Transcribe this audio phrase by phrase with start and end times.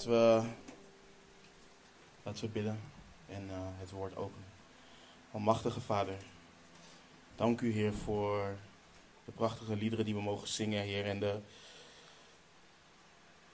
[0.00, 0.48] Laten we,
[2.22, 2.80] laten we bidden
[3.28, 4.46] en uh, het woord openen.
[5.30, 6.14] Almachtige Vader,
[7.36, 8.56] dank u Heer voor
[9.24, 11.04] de prachtige liederen die we mogen zingen, Heer.
[11.04, 11.40] En de,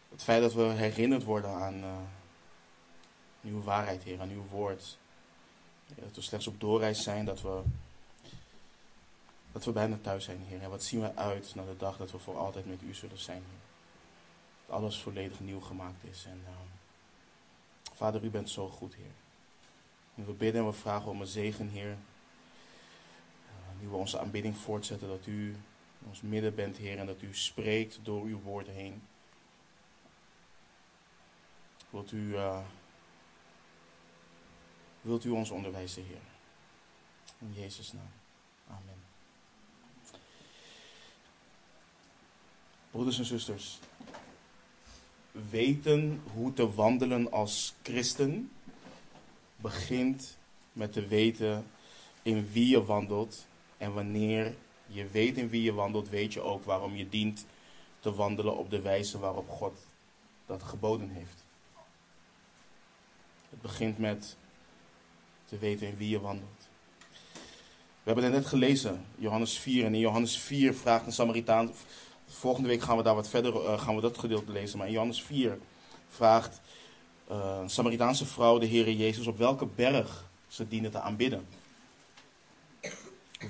[0.09, 1.97] het feit dat we herinnerd worden aan uh,
[3.43, 4.99] uw waarheid, Heer, aan uw woord.
[5.95, 7.63] Dat we slechts op doorreis zijn, dat we,
[9.53, 10.63] dat we bijna thuis zijn, Heer.
[10.63, 13.19] En wat zien we uit naar de dag dat we voor altijd met u zullen
[13.19, 13.66] zijn, Heer.
[14.67, 16.25] Dat alles volledig nieuw gemaakt is.
[16.25, 16.55] En uh,
[17.95, 19.15] Vader, u bent zo goed, Heer.
[20.15, 21.91] En we bidden en we vragen om een zegen, Heer.
[21.91, 25.49] Uh, nu we onze aanbidding voortzetten, dat u
[25.99, 29.03] in ons midden bent, Heer, en dat u spreekt door uw woord heen.
[31.91, 32.59] Wilt u, uh,
[35.01, 36.21] wilt u ons onderwijzen, Heer?
[37.39, 38.11] In Jezus' naam.
[38.69, 39.05] Amen.
[42.91, 43.79] Broeders en zusters,
[45.51, 48.51] weten hoe te wandelen als christen
[49.57, 50.37] begint
[50.73, 51.67] met te weten
[52.23, 53.47] in wie je wandelt.
[53.77, 54.55] En wanneer
[54.87, 57.47] je weet in wie je wandelt, weet je ook waarom je dient
[58.01, 59.87] te wandelen op de wijze waarop God
[60.47, 61.45] dat geboden heeft.
[63.51, 64.37] Het begint met
[65.45, 66.69] te weten in wie je wandelt.
[68.07, 69.85] We hebben het net gelezen, Johannes 4.
[69.85, 71.71] En in Johannes 4 vraagt een Samaritaan.
[72.29, 74.79] Volgende week gaan we daar wat verder uh, gaan we dat gedeelte lezen.
[74.79, 75.59] Maar in Johannes 4
[76.09, 76.61] vraagt
[77.31, 81.47] uh, een Samaritaanse vrouw de Heer Jezus op welke berg ze dienen te aanbidden.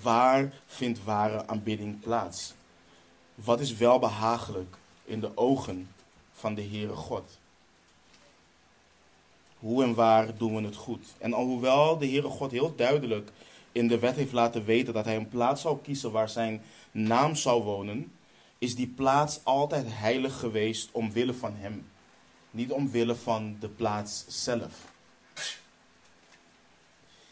[0.02, 2.54] Waar vindt ware aanbidding plaats?
[3.34, 5.91] Wat is welbehagelijk in de ogen
[6.32, 7.38] van de Heere God?
[9.58, 11.14] Hoe en waar doen we het goed?
[11.19, 13.30] En alhoewel de Heere God heel duidelijk
[13.72, 17.34] in de wet heeft laten weten dat hij een plaats zou kiezen waar zijn naam
[17.34, 18.12] zou wonen,
[18.58, 21.86] is die plaats altijd heilig geweest omwille van hem.
[22.50, 24.94] Niet omwille van de plaats zelf.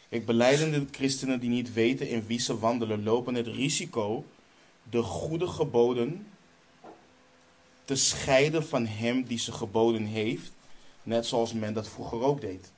[0.08, 4.24] Kijk, beleidende christenen die niet weten in wie ze wandelen, lopen het risico
[4.90, 6.26] de goede geboden
[7.84, 10.52] te scheiden van hem die ze geboden heeft,
[11.02, 12.72] net zoals men dat vroeger ook deed.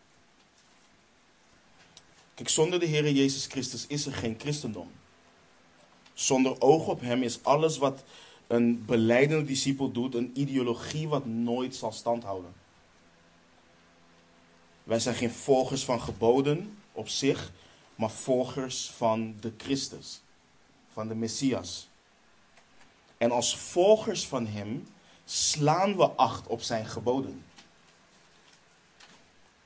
[2.35, 4.91] Kijk, zonder de Heer Jezus Christus is er geen christendom.
[6.15, 8.05] Zonder oog op hem is alles wat
[8.47, 12.53] een beleidende discipel doet een ideologie wat nooit zal standhouden.
[14.83, 17.53] Wij zijn geen volgers van geboden op zich,
[17.95, 20.23] maar volgers van de Christus,
[20.93, 21.89] van de Messias.
[23.19, 24.87] En als volgers van Hem
[25.25, 27.45] slaan we acht op Zijn geboden.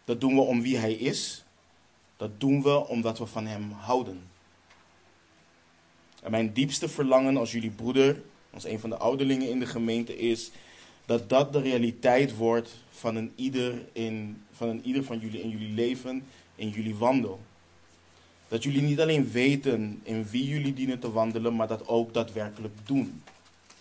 [0.04, 1.44] Dat doen we om wie Hij is.
[2.16, 4.28] Dat doen we omdat we van Hem houden.
[6.22, 10.18] En mijn diepste verlangen als jullie broeder, als een van de ouderlingen in de gemeente
[10.18, 10.50] is
[11.06, 15.48] dat dat de realiteit wordt van een ieder, in, van, een ieder van jullie in
[15.50, 16.24] jullie leven,
[16.54, 17.40] in jullie wandel.
[18.48, 22.74] Dat jullie niet alleen weten in wie jullie dienen te wandelen, maar dat ook daadwerkelijk
[22.84, 23.22] doen.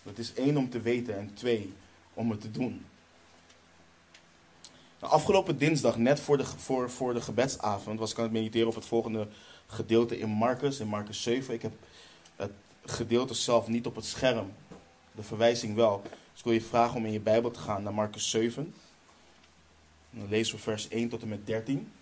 [0.02, 1.72] Dat is één om te weten en twee
[2.14, 2.84] om het te doen.
[5.00, 8.68] Nou, afgelopen dinsdag, net voor de, voor, voor de gebedsavond, was ik aan het mediteren
[8.68, 9.28] op het volgende
[9.66, 11.54] gedeelte in Marcus, in Marcus 7.
[11.54, 11.72] Ik heb
[12.36, 12.52] het
[12.84, 14.52] gedeelte zelf niet op het scherm,
[15.12, 16.02] de verwijzing wel.
[16.02, 18.74] Dus ik wil je vragen om in je Bijbel te gaan naar Marcus 7.
[20.12, 21.92] En dan lezen we vers 1 tot en met 13.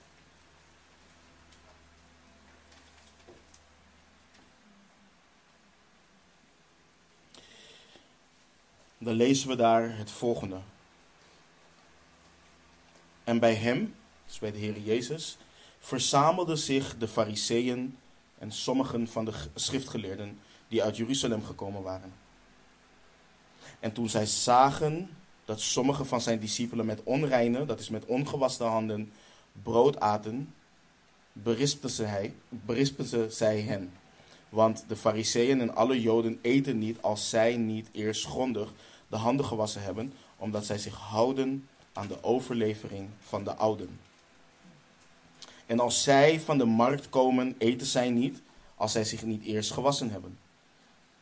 [8.98, 10.58] Dan lezen we daar het volgende.
[13.24, 13.94] En bij hem,
[14.26, 15.36] dus bij de Heer Jezus,
[15.78, 17.98] verzamelden zich de fariseeën
[18.38, 22.12] en sommigen van de schriftgeleerden die uit Jeruzalem gekomen waren.
[23.80, 25.10] En toen zij zagen
[25.44, 29.12] dat sommige van zijn discipelen met onreine, dat is met ongewaste handen,
[29.62, 30.54] brood aten,
[31.32, 33.92] berispten ze, hij, berispten ze zij hen.
[34.48, 38.72] Want de fariseeën en alle joden eten niet als zij niet eerst grondig
[39.08, 44.00] de handen gewassen hebben, omdat zij zich houden aan de overlevering van de ouden.
[45.66, 48.42] En als zij van de markt komen, eten zij niet
[48.74, 50.38] als zij zich niet eerst gewassen hebben.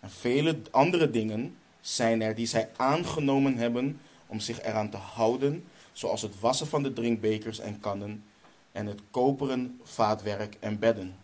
[0.00, 5.64] En vele andere dingen zijn er die zij aangenomen hebben om zich eraan te houden,
[5.92, 8.24] zoals het wassen van de drinkbekers en kannen
[8.72, 11.16] en het koperen vaatwerk en bedden.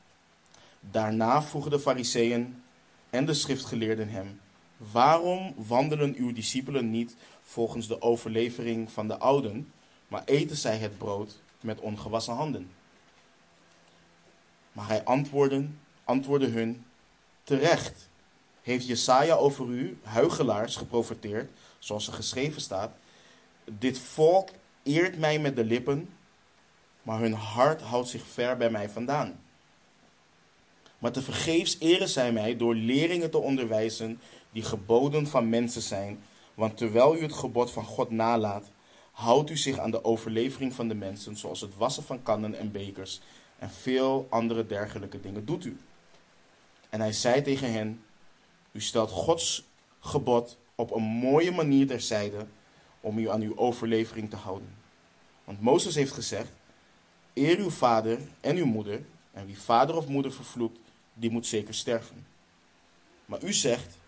[0.80, 2.62] Daarna vroegen de fariseeën
[3.10, 4.40] en de schriftgeleerden hem,
[4.76, 9.72] waarom wandelen uw discipelen niet volgens de overlevering van de ouden,
[10.08, 12.70] maar eten zij het brood met ongewassen handen?
[14.72, 15.66] Maar hij antwoordde,
[16.04, 16.84] antwoordde hun,
[17.44, 18.08] terecht
[18.62, 22.92] heeft Jesaja over u, huigelaars, geprofeteerd, zoals er geschreven staat.
[23.64, 24.48] Dit volk
[24.82, 26.08] eert mij met de lippen,
[27.02, 29.40] maar hun hart houdt zich ver bij mij vandaan.
[30.98, 34.20] Maar tevergeefs eren zij mij door leringen te onderwijzen
[34.50, 36.22] die geboden van mensen zijn.
[36.54, 38.70] Want terwijl u het gebod van God nalaat,
[39.12, 42.72] houdt u zich aan de overlevering van de mensen, zoals het wassen van kannen en
[42.72, 43.20] bekers
[43.58, 45.76] en veel andere dergelijke dingen doet u.
[46.88, 48.02] En hij zei tegen hen:
[48.72, 49.64] U stelt Gods
[50.00, 52.46] gebod op een mooie manier terzijde
[53.00, 54.74] om u aan uw overlevering te houden.
[55.44, 56.50] Want Mozes heeft gezegd:
[57.34, 60.78] Eer uw vader en uw moeder, en wie vader of moeder vervloekt,
[61.14, 62.26] die moet zeker sterven.
[63.24, 63.98] Maar u zegt: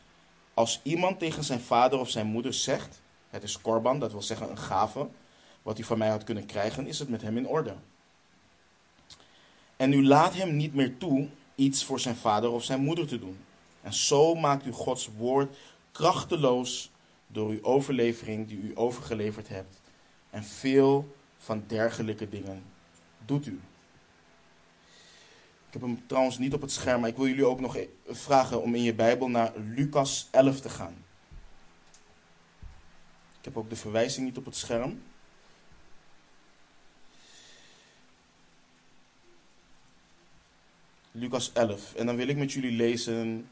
[0.54, 3.00] Als iemand tegen zijn vader of zijn moeder zegt:
[3.30, 5.08] Het is korban, dat wil zeggen een gave,
[5.62, 7.74] wat hij van mij had kunnen krijgen, is het met hem in orde.
[9.76, 13.18] En u laat hem niet meer toe iets voor zijn vader of zijn moeder te
[13.18, 13.38] doen.
[13.84, 15.56] En zo maakt u Gods woord
[15.92, 16.90] krachteloos
[17.26, 19.80] door uw overlevering die u overgeleverd hebt.
[20.30, 22.62] En veel van dergelijke dingen
[23.24, 23.60] doet u.
[25.66, 27.88] Ik heb hem trouwens niet op het scherm, maar ik wil jullie ook nog e-
[28.06, 31.04] vragen om in je Bijbel naar Lucas 11 te gaan.
[33.38, 35.02] Ik heb ook de verwijzing niet op het scherm.
[41.10, 41.94] Lucas 11.
[41.94, 43.48] En dan wil ik met jullie lezen.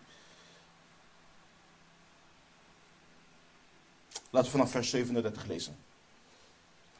[4.32, 5.76] Laten we vanaf vers 37 lezen.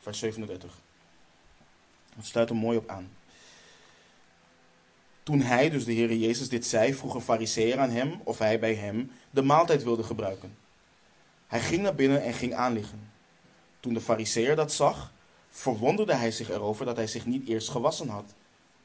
[0.01, 0.79] Vers 37.
[2.17, 3.11] Het sluit er mooi op aan.
[5.23, 8.59] Toen hij, dus de Heer Jezus, dit zei, vroeg een fariseer aan hem of hij
[8.59, 10.57] bij hem de maaltijd wilde gebruiken.
[11.47, 13.11] Hij ging naar binnen en ging aanliggen.
[13.81, 15.13] Toen de fariseer dat zag,
[15.51, 18.35] verwonderde hij zich erover dat hij zich niet eerst gewassen had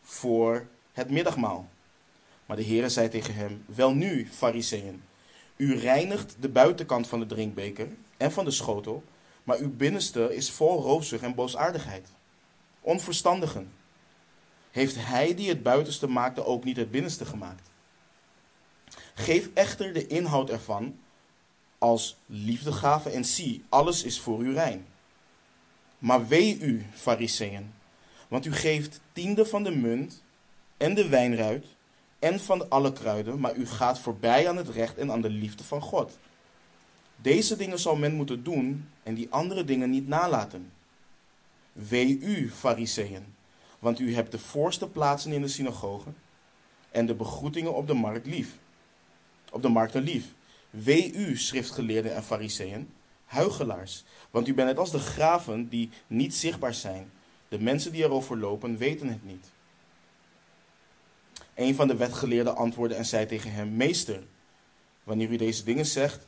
[0.01, 1.69] voor het middagmaal.
[2.45, 5.03] Maar de Heere zei tegen hem: Wel nu, Fariseeën,
[5.57, 7.87] u reinigt de buitenkant van de drinkbeker
[8.17, 9.03] en van de schotel,
[9.43, 12.09] maar uw binnenste is vol roosig en boosaardigheid.
[12.81, 13.71] Onverstandigen.
[14.71, 17.69] Heeft hij die het buitenste maakte ook niet het binnenste gemaakt?
[19.13, 20.95] Geef echter de inhoud ervan
[21.77, 24.85] als liefdegave en zie, alles is voor u rein.
[25.97, 27.73] Maar wee u, Fariseeën,
[28.27, 30.23] want u geeft tiende van de munt
[30.77, 31.65] en de wijnruit
[32.19, 35.63] en van alle kruiden, maar u gaat voorbij aan het recht en aan de liefde
[35.63, 36.17] van God.
[37.15, 40.71] Deze dingen zal men moeten doen en die andere dingen niet nalaten.
[41.71, 43.35] Wee u, fariseeën,
[43.79, 46.15] want u hebt de voorste plaatsen in de synagogen
[46.91, 48.57] en de begroetingen op de markt lief.
[49.51, 50.25] Op de markten lief.
[50.69, 52.89] Wee u, schriftgeleerden en fariseeën,
[53.25, 57.11] huigelaars, want u bent net als de graven die niet zichtbaar zijn.
[57.47, 59.51] De mensen die erover lopen weten het niet.
[61.57, 64.23] Een van de wetgeleerden antwoordde en zei tegen hem: Meester,
[65.03, 66.27] wanneer u deze dingen zegt,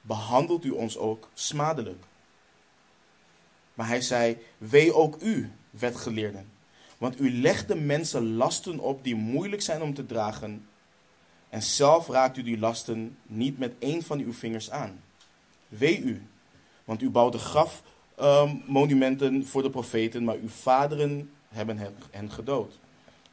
[0.00, 2.04] behandelt u ons ook smadelijk.
[3.74, 6.50] Maar hij zei: Wee ook u, wetgeleerden,
[6.98, 10.68] want u legt de mensen lasten op die moeilijk zijn om te dragen,
[11.48, 15.02] en zelf raakt u die lasten niet met één van uw vingers aan.
[15.68, 16.26] Wee u,
[16.84, 21.78] want u bouwt de grafmonumenten um, voor de profeten, maar uw vaderen hebben
[22.10, 22.78] hen gedood.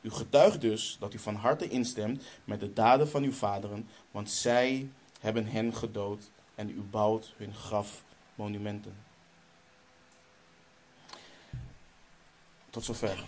[0.04, 4.32] U getuigt dus dat u van harte instemt met de daden van uw vaderen, want
[4.32, 8.96] zij hebben hen gedood en u bouwt hun grafmonumenten.
[12.70, 13.24] Tot zover.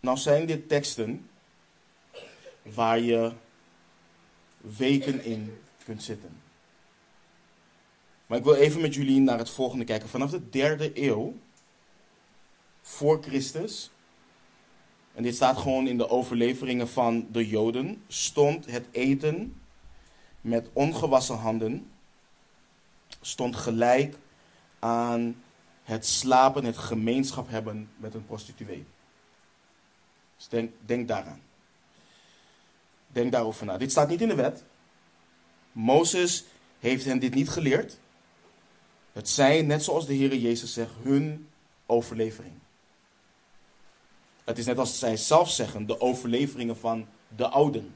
[0.00, 1.30] Nou zijn dit teksten
[2.62, 3.32] waar je
[4.56, 6.40] weken in kunt zitten.
[8.26, 10.08] Maar ik wil even met jullie naar het volgende kijken.
[10.08, 11.34] Vanaf de derde eeuw
[12.82, 13.90] voor Christus
[15.14, 19.60] en dit staat gewoon in de overleveringen van de Joden, stond het eten
[20.40, 21.90] met ongewassen handen,
[23.20, 24.16] stond gelijk
[24.78, 25.42] aan
[25.82, 28.84] het slapen, het gemeenschap hebben met een prostituee.
[30.36, 31.40] Dus denk, denk daaraan.
[33.06, 33.76] Denk daarover na.
[33.76, 34.64] Dit staat niet in de wet.
[35.72, 36.44] Mozes
[36.78, 37.98] heeft hen dit niet geleerd.
[39.12, 41.48] Het zijn, net zoals de Heer Jezus zegt, hun
[41.86, 42.54] overlevering.
[44.44, 47.06] Het is net als zij zelf zeggen, de overleveringen van
[47.36, 47.94] de ouden.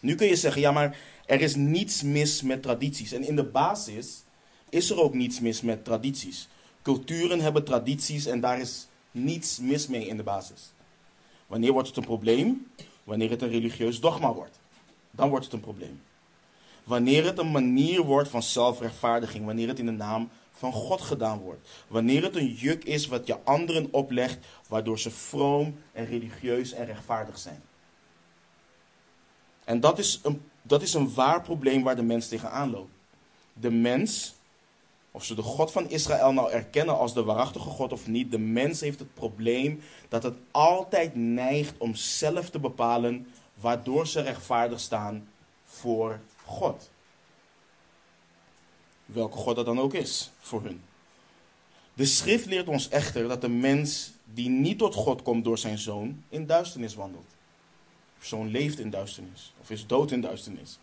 [0.00, 3.12] Nu kun je zeggen, ja, maar er is niets mis met tradities.
[3.12, 4.22] En in de basis
[4.68, 6.48] is er ook niets mis met tradities.
[6.82, 10.72] Culturen hebben tradities en daar is niets mis mee in de basis.
[11.46, 12.66] Wanneer wordt het een probleem?
[13.04, 14.58] Wanneer het een religieus dogma wordt.
[15.10, 16.00] Dan wordt het een probleem.
[16.84, 21.38] Wanneer het een manier wordt van zelfrechtvaardiging, wanneer het in de naam van God gedaan
[21.38, 21.68] wordt.
[21.86, 24.38] Wanneer het een juk is wat je anderen oplegt,
[24.68, 27.62] waardoor ze vroom en religieus en rechtvaardig zijn.
[29.64, 32.92] En dat is een, dat is een waar probleem waar de mens tegenaan loopt.
[33.52, 34.34] De mens,
[35.10, 38.38] of ze de God van Israël nou erkennen als de waarachtige God of niet, de
[38.38, 44.80] mens heeft het probleem dat het altijd neigt om zelf te bepalen waardoor ze rechtvaardig
[44.80, 45.28] staan
[45.64, 46.90] voor God.
[49.08, 50.80] Welke God dat dan ook is voor hun.
[51.94, 55.78] De schrift leert ons echter dat de mens die niet tot God komt door zijn
[55.78, 57.30] zoon in duisternis wandelt.
[57.30, 60.78] De persoon leeft in duisternis of is dood in duisternis.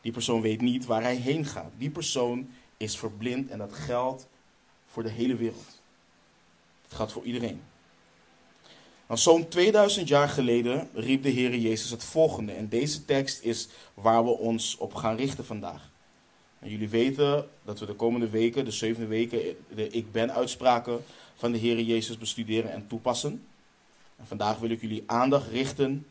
[0.00, 1.72] Die persoon weet niet waar hij heen gaat.
[1.78, 4.26] Die persoon is verblind en dat geldt
[4.86, 5.80] voor de hele wereld.
[6.82, 7.60] Het gaat voor iedereen.
[9.06, 12.52] Nou, zo'n 2000 jaar geleden riep de Heer Jezus het volgende.
[12.52, 15.90] En deze tekst is waar we ons op gaan richten vandaag.
[16.60, 19.40] En jullie weten dat we de komende weken, de zevende weken,
[19.74, 23.46] de Ik Ben uitspraken van de Heer Jezus bestuderen en toepassen.
[24.16, 26.06] En vandaag wil ik jullie aandacht richten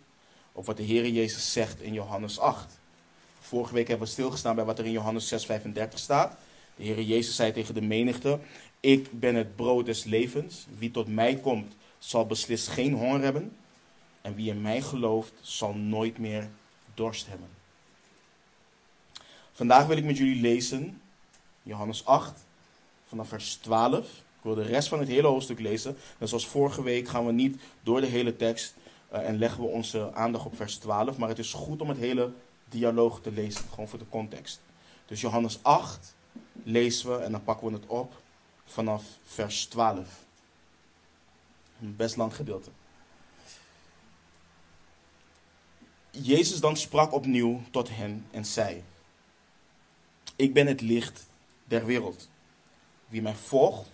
[0.52, 2.80] op wat de Heer Jezus zegt in Johannes 8.
[3.40, 6.38] Vorige week hebben we stilgestaan bij wat er in Johannes 6,35 staat.
[6.76, 8.40] De Heer Jezus zei tegen de menigte:
[8.80, 10.66] Ik ben het brood des levens.
[10.78, 13.56] Wie tot mij komt, zal beslist geen honger hebben.
[14.22, 16.50] En wie in mij gelooft, zal nooit meer
[16.94, 17.59] dorst hebben.
[19.60, 21.02] Vandaag wil ik met jullie lezen
[21.64, 22.46] Johannes 8,
[23.08, 24.06] vanaf vers 12.
[24.08, 25.98] Ik wil de rest van het hele hoofdstuk lezen.
[26.18, 28.76] Net zoals vorige week gaan we niet door de hele tekst
[29.14, 31.18] uh, en leggen we onze aandacht op vers 12.
[31.18, 32.32] Maar het is goed om het hele
[32.70, 34.62] dialoog te lezen, gewoon voor de context.
[35.06, 36.16] Dus Johannes 8
[36.64, 38.14] lezen we en dan pakken we het op
[38.66, 40.26] vanaf vers 12.
[41.82, 42.70] Een best lang gedeelte.
[46.12, 48.84] Jezus dan sprak opnieuw tot hen en zei:
[50.40, 51.28] Ik ben het licht
[51.66, 52.30] der wereld.
[53.08, 53.92] Wie mij volgt,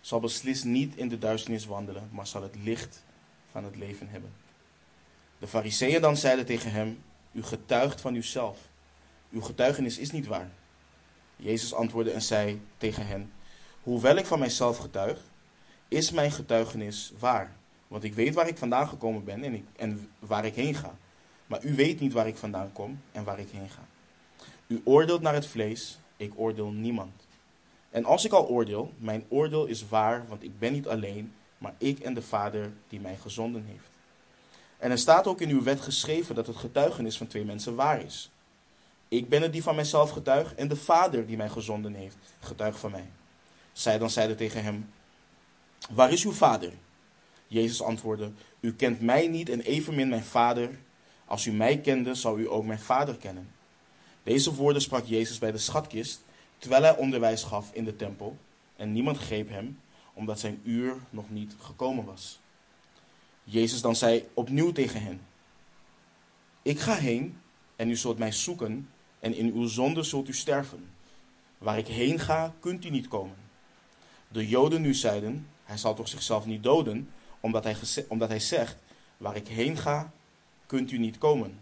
[0.00, 3.04] zal beslist niet in de duisternis wandelen, maar zal het licht
[3.50, 4.32] van het leven hebben.
[5.38, 8.58] De fariseeën dan zeiden tegen hem: U getuigt van uzelf.
[9.30, 10.50] Uw getuigenis is niet waar.
[11.36, 13.32] Jezus antwoordde en zei tegen hen:
[13.82, 15.20] Hoewel ik van mijzelf getuig,
[15.88, 17.56] is mijn getuigenis waar.
[17.88, 20.96] Want ik weet waar ik vandaan gekomen ben en, en waar ik heen ga.
[21.46, 23.82] Maar u weet niet waar ik vandaan kom en waar ik heen ga.
[24.66, 27.26] U oordeelt naar het vlees, ik oordeel niemand.
[27.90, 31.74] En als ik al oordeel, mijn oordeel is waar, want ik ben niet alleen, maar
[31.78, 33.90] ik en de Vader die mij gezonden heeft.
[34.78, 38.02] En er staat ook in uw wet geschreven dat het getuigenis van twee mensen waar
[38.02, 38.30] is.
[39.08, 42.78] Ik ben het die van mijzelf getuig en de Vader die mij gezonden heeft, getuigt
[42.78, 43.06] van mij.
[43.72, 44.90] Zij dan zeiden tegen hem,
[45.90, 46.72] waar is uw Vader?
[47.46, 50.78] Jezus antwoordde, u kent mij niet en evenmin mijn Vader.
[51.24, 53.50] Als u mij kende, zou u ook mijn Vader kennen.
[54.22, 56.22] Deze woorden sprak Jezus bij de schatkist,
[56.58, 58.36] terwijl hij onderwijs gaf in de tempel.
[58.76, 59.80] En niemand greep hem,
[60.12, 62.40] omdat zijn uur nog niet gekomen was.
[63.44, 65.20] Jezus dan zei opnieuw tegen hen,
[66.62, 67.40] ik ga heen
[67.76, 68.88] en u zult mij zoeken
[69.20, 70.90] en in uw zonde zult u sterven.
[71.58, 73.36] Waar ik heen ga, kunt u niet komen.
[74.28, 77.10] De Joden nu zeiden, hij zal toch zichzelf niet doden,
[77.40, 77.76] omdat hij,
[78.08, 78.76] omdat hij zegt,
[79.16, 80.12] waar ik heen ga,
[80.66, 81.58] kunt u niet komen.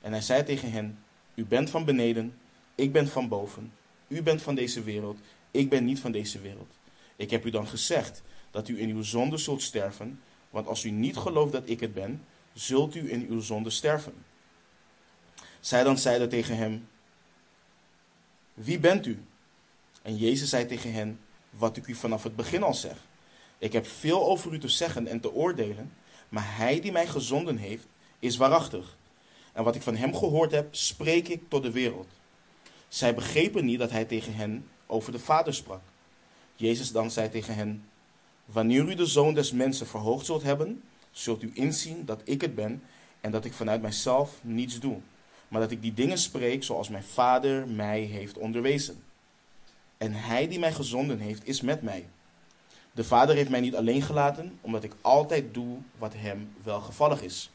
[0.00, 0.98] En hij zei tegen hen,
[1.36, 2.38] u bent van beneden,
[2.74, 3.72] ik ben van boven.
[4.08, 5.18] U bent van deze wereld,
[5.50, 6.78] ik ben niet van deze wereld.
[7.16, 10.90] Ik heb u dan gezegd dat u in uw zonde zult sterven, want als u
[10.90, 14.14] niet gelooft dat ik het ben, zult u in uw zonde sterven.
[15.60, 16.88] Zij dan zeiden tegen hem,
[18.54, 19.24] wie bent u?
[20.02, 22.96] En Jezus zei tegen hen, wat ik u vanaf het begin al zeg.
[23.58, 25.92] Ik heb veel over u te zeggen en te oordelen,
[26.28, 27.86] maar hij die mij gezonden heeft,
[28.18, 28.96] is waarachtig.
[29.56, 32.08] En wat ik van hem gehoord heb, spreek ik tot de wereld.
[32.88, 35.80] Zij begrepen niet dat hij tegen hen over de Vader sprak.
[36.54, 37.84] Jezus dan zei tegen hen,
[38.44, 42.54] wanneer u de Zoon des Mensen verhoogd zult hebben, zult u inzien dat ik het
[42.54, 42.82] ben
[43.20, 45.00] en dat ik vanuit mijzelf niets doe
[45.48, 49.02] maar dat ik die dingen spreek zoals mijn Vader mij heeft onderwezen.
[49.98, 52.08] En hij die mij gezonden heeft, is met mij.
[52.92, 57.50] De Vader heeft mij niet alleen gelaten, omdat ik altijd doe wat hem welgevallig is.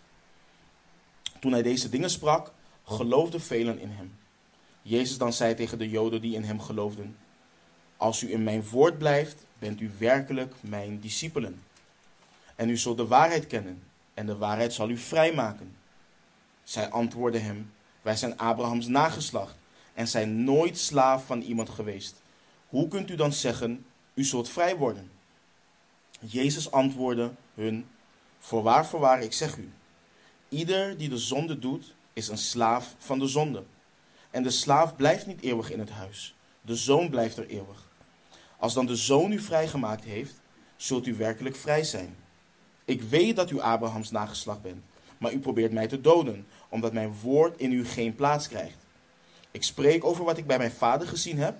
[1.42, 2.52] Toen hij deze dingen sprak,
[2.84, 4.18] geloofden velen in hem.
[4.82, 7.18] Jezus dan zei tegen de Joden die in hem geloofden:
[7.98, 11.64] Als u in mijn woord blijft, bent u werkelijk mijn discipelen.
[12.56, 13.84] En u zult de waarheid kennen,
[14.14, 15.76] en de waarheid zal u vrijmaken.
[16.64, 17.72] Zij antwoordden hem:
[18.02, 19.56] wij zijn Abrahams nageslacht
[19.94, 22.22] en zijn nooit slaaf van iemand geweest.
[22.68, 25.12] Hoe kunt u dan zeggen, u zult vrij worden?
[26.20, 27.88] Jezus antwoordde hun,
[28.40, 29.72] voorwaar, voorwaar, ik zeg u,
[30.52, 33.64] ieder die de zonde doet, is een slaaf van de zonde.
[34.32, 37.90] En de slaaf blijft niet eeuwig in het huis, de zoon blijft er eeuwig.
[38.58, 40.42] Als dan de zoon u vrijgemaakt heeft,
[40.76, 42.16] zult u werkelijk vrij zijn.
[42.86, 44.84] Ik weet dat u Abrahams nageslacht bent
[45.22, 48.78] maar u probeert mij te doden, omdat mijn woord in u geen plaats krijgt.
[49.52, 51.56] Ik spreek over wat ik bij mijn vader gezien heb.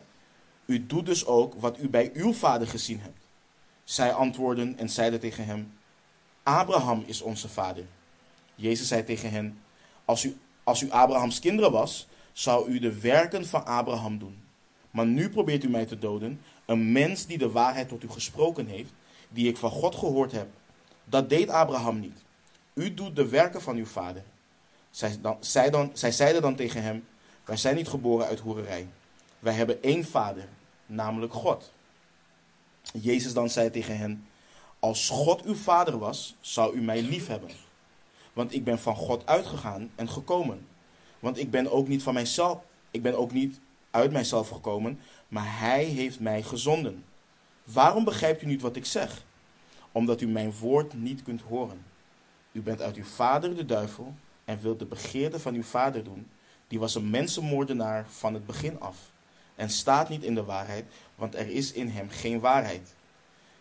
[0.66, 3.28] U doet dus ook wat u bij uw vader gezien hebt.
[3.84, 5.74] Zij antwoordden en zeiden tegen hem:
[6.44, 7.86] Abraham is onze vader.
[8.62, 9.60] Jezus zei tegen hen:
[10.06, 14.44] Als u, als u Abrahams kinderen was, zou u de werken van Abraham doen.
[14.92, 18.68] Maar nu probeert u mij te doden, een mens die de waarheid tot u gesproken
[18.68, 18.92] heeft,
[19.30, 20.48] die ik van God gehoord heb.
[21.06, 22.24] Dat deed Abraham niet.
[22.74, 24.24] U doet de werken van uw vader.
[24.90, 25.38] Zij, dan,
[25.72, 27.08] dan, zij zeiden dan tegen hem:
[27.46, 28.88] Wij zijn niet geboren uit hoererij.
[29.40, 30.48] Wij hebben één vader,
[30.86, 31.72] namelijk God.
[32.94, 34.28] Jezus dan zei tegen hen:
[34.80, 37.50] Als God uw vader was, zou u mij lief hebben.
[38.34, 40.68] Want ik ben van God uitgegaan en gekomen.
[41.20, 42.58] Want ik ben ook niet van mijzelf,
[42.92, 43.60] ik ben ook niet
[43.92, 47.04] uit mijzelf gekomen, maar hij heeft mij gezonden.
[47.64, 49.26] Waarom begrijpt u niet wat ik zeg?
[49.92, 51.86] Omdat u mijn woord niet kunt horen.
[52.52, 56.30] U bent uit uw vader de duivel en wilt de begeerte van uw vader doen.
[56.68, 58.98] Die was een mensenmoordenaar van het begin af.
[59.56, 60.86] En staat niet in de waarheid,
[61.16, 62.96] want er is in hem geen waarheid.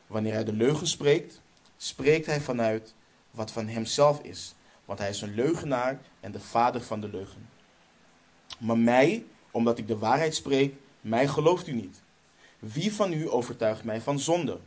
[0.06, 1.40] Wanneer hij de leugen spreekt,
[1.76, 2.94] spreekt hij vanuit
[3.30, 4.54] wat van hemzelf is.
[4.90, 7.48] Want hij is een leugenaar en de vader van de leugen.
[8.58, 12.02] Maar mij, omdat ik de waarheid spreek, mij gelooft u niet.
[12.58, 14.58] Wie van u overtuigt mij van zonde?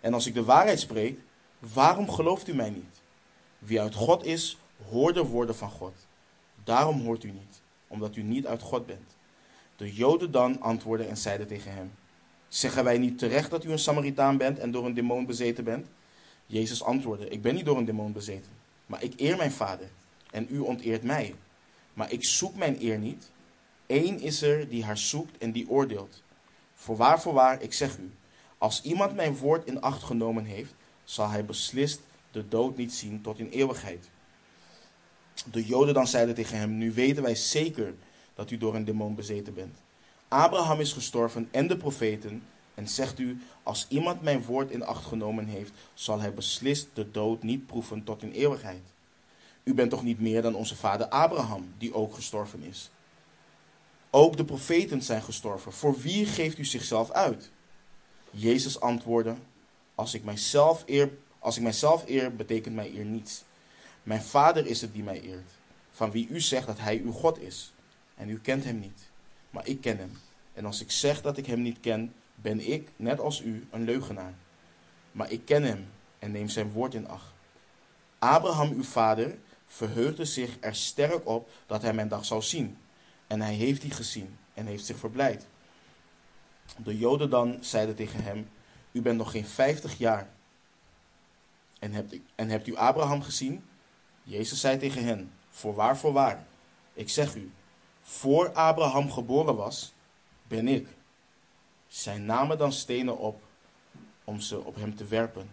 [0.00, 1.18] En als ik de waarheid spreek,
[1.58, 3.00] waarom gelooft u mij niet?
[3.58, 5.94] Wie uit God is, hoort de woorden van God.
[6.64, 9.16] Daarom hoort u niet, omdat u niet uit God bent.
[9.76, 11.92] De Joden dan antwoordden en zeiden tegen hem:
[12.48, 15.86] Zeggen wij niet terecht dat u een Samaritaan bent en door een demon bezeten bent?
[16.46, 18.58] Jezus antwoordde: Ik ben niet door een demon bezeten,
[18.90, 19.88] maar ik eer mijn vader
[20.30, 21.34] en u onteert mij.
[21.94, 23.30] Maar ik zoek mijn eer niet.
[23.86, 26.22] Eén is er die haar zoekt en die oordeelt.
[26.74, 28.10] Voorwaar, voorwaar, ik zeg u:
[28.58, 33.20] als iemand mijn woord in acht genomen heeft, zal hij beslist de dood niet zien
[33.22, 34.08] tot in eeuwigheid.
[35.50, 37.94] De Joden dan zeiden tegen hem: Nu weten wij zeker
[38.34, 39.78] dat u door een demon bezeten bent.
[40.28, 42.42] Abraham is gestorven en de profeten.
[42.74, 47.10] En zegt u: Als iemand mijn woord in acht genomen heeft, zal hij beslist de
[47.10, 48.89] dood niet proeven tot in eeuwigheid.
[49.62, 52.90] U bent toch niet meer dan onze vader Abraham, die ook gestorven is.
[54.10, 55.72] Ook de profeten zijn gestorven.
[55.72, 57.50] Voor wie geeft u zichzelf uit?
[58.30, 59.34] Jezus antwoordde:
[59.94, 63.44] Als ik mijzelf eer, als ik mijzelf eer, betekent mij eer niets.
[64.02, 65.50] Mijn vader is het die mij eert,
[65.90, 67.72] van wie u zegt dat hij uw God is.
[68.14, 69.10] En u kent hem niet,
[69.50, 70.18] maar ik ken hem.
[70.52, 73.84] En als ik zeg dat ik hem niet ken, ben ik, net als u, een
[73.84, 74.34] leugenaar.
[75.12, 77.32] Maar ik ken hem en neem zijn woord in acht.
[78.18, 79.38] Abraham, uw vader,
[79.72, 82.78] verheugde zich er sterk op dat hij mijn dag zou zien.
[83.26, 85.46] En hij heeft die gezien en heeft zich verblijd.
[86.76, 88.50] De Joden dan zeiden tegen hem:
[88.92, 90.28] U bent nog geen vijftig jaar.
[91.78, 93.64] En hebt, en hebt u Abraham gezien?
[94.22, 96.46] Jezus zei tegen hen: Voorwaar, voorwaar.
[96.92, 97.52] Ik zeg u:
[98.02, 99.92] Voor Abraham geboren was,
[100.48, 100.88] ben ik.
[101.86, 103.42] Zij namen dan stenen op
[104.24, 105.50] om ze op hem te werpen.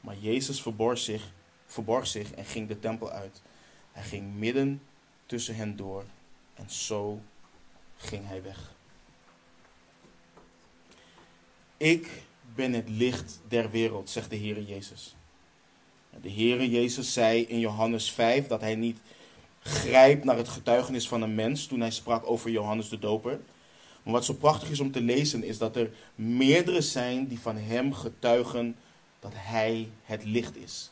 [0.00, 1.32] Maar Jezus verborg zich,
[1.66, 3.42] verborg zich en ging de tempel uit.
[3.98, 4.82] Hij ging midden
[5.26, 6.04] tussen hen door
[6.54, 7.20] en zo
[7.96, 8.74] ging hij weg.
[11.76, 12.22] Ik
[12.54, 15.14] ben het licht der wereld, zegt de Heere Jezus.
[16.22, 18.98] De Heere Jezus zei in Johannes 5 dat hij niet
[19.60, 23.40] grijpt naar het getuigenis van een mens toen hij sprak over Johannes de Doper.
[24.02, 27.56] Maar wat zo prachtig is om te lezen is dat er meerdere zijn die van
[27.56, 28.76] hem getuigen
[29.20, 30.90] dat hij het licht is.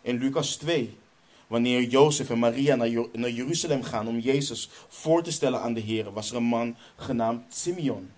[0.00, 0.98] In Lucas 2,
[1.46, 2.74] wanneer Jozef en Maria
[3.12, 6.76] naar Jeruzalem gaan om Jezus voor te stellen aan de Heer, was er een man
[6.96, 8.10] genaamd Simeon.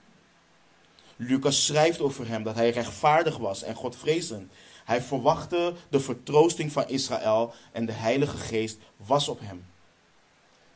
[1.16, 4.52] Lucas schrijft over hem dat hij rechtvaardig was en Godvrezend.
[4.84, 9.64] Hij verwachtte de vertroosting van Israël en de Heilige Geest was op hem.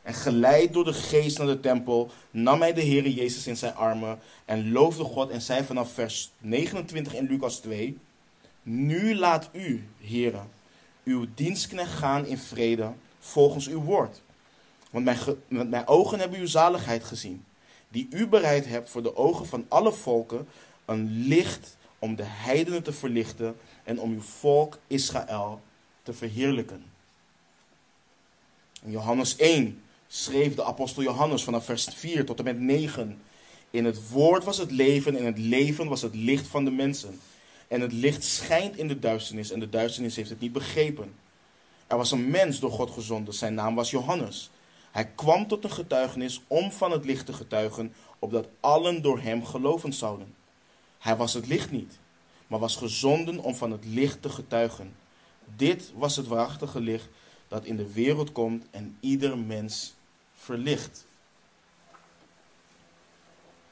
[0.01, 3.75] En geleid door de geest naar de tempel nam hij de Heer Jezus in zijn
[3.75, 7.99] armen en loofde God en zei vanaf vers 29 in Lucas 2,
[8.63, 10.41] Nu laat u, Heere,
[11.03, 14.21] uw dienstknecht gaan in vrede volgens uw woord.
[14.91, 17.45] Want mijn, met mijn ogen hebben uw zaligheid gezien,
[17.89, 20.47] die u bereid hebt voor de ogen van alle volken,
[20.85, 25.61] een licht om de heidenen te verlichten en om uw volk Israël
[26.03, 26.83] te verheerlijken.
[28.83, 33.21] In Johannes 1 schreef de apostel Johannes vanaf vers 4 tot en met 9.
[33.69, 37.19] In het woord was het leven en het leven was het licht van de mensen.
[37.71, 41.13] En het licht schijnt in de duisternis en de duisternis heeft het niet begrepen.
[41.87, 44.49] Er was een mens door God gezonden, zijn naam was Johannes.
[44.91, 49.45] Hij kwam tot een getuigenis om van het licht te getuigen, opdat allen door hem
[49.45, 50.35] geloven zouden.
[50.99, 51.99] Hij was het licht niet,
[52.47, 54.95] maar was gezonden om van het licht te getuigen.
[55.55, 57.07] Dit was het waarachtige licht
[57.47, 59.93] dat in de wereld komt en ieder mens
[60.33, 61.05] verlicht.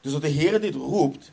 [0.00, 1.32] Dus dat de Heer dit roept,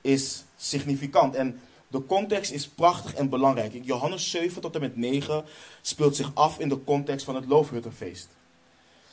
[0.00, 1.34] is significant.
[1.34, 3.72] En de context is prachtig en belangrijk.
[3.82, 5.44] Johannes 7 tot en met 9
[5.80, 8.28] speelt zich af in de context van het Loofhuttenfeest.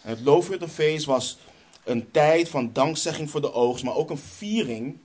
[0.01, 1.37] En het Loofhuttenfeest was
[1.83, 4.97] een tijd van dankzegging voor de oogst, maar ook een viering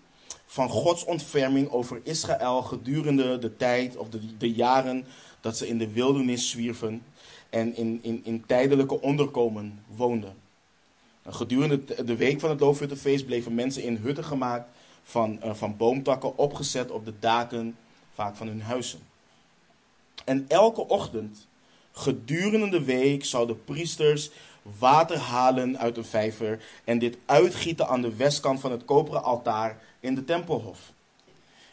[0.46, 5.06] van Gods ontferming over Israël gedurende de tijd of de, de jaren
[5.40, 7.02] dat ze in de wildernis zwierven
[7.50, 10.34] en in, in, in tijdelijke onderkomen woonden.
[11.26, 14.68] Gedurende de week van het Loofhuttenfeest bleven mensen in hutten gemaakt
[15.02, 17.76] van, uh, van boomtakken, opgezet op de daken,
[18.14, 19.00] vaak van hun huizen.
[20.24, 21.46] En elke ochtend,
[21.92, 24.30] gedurende de week, zouden priesters
[24.78, 29.78] water halen uit een vijver en dit uitgieten aan de westkant van het koperen altaar
[30.00, 30.92] in de tempelhof.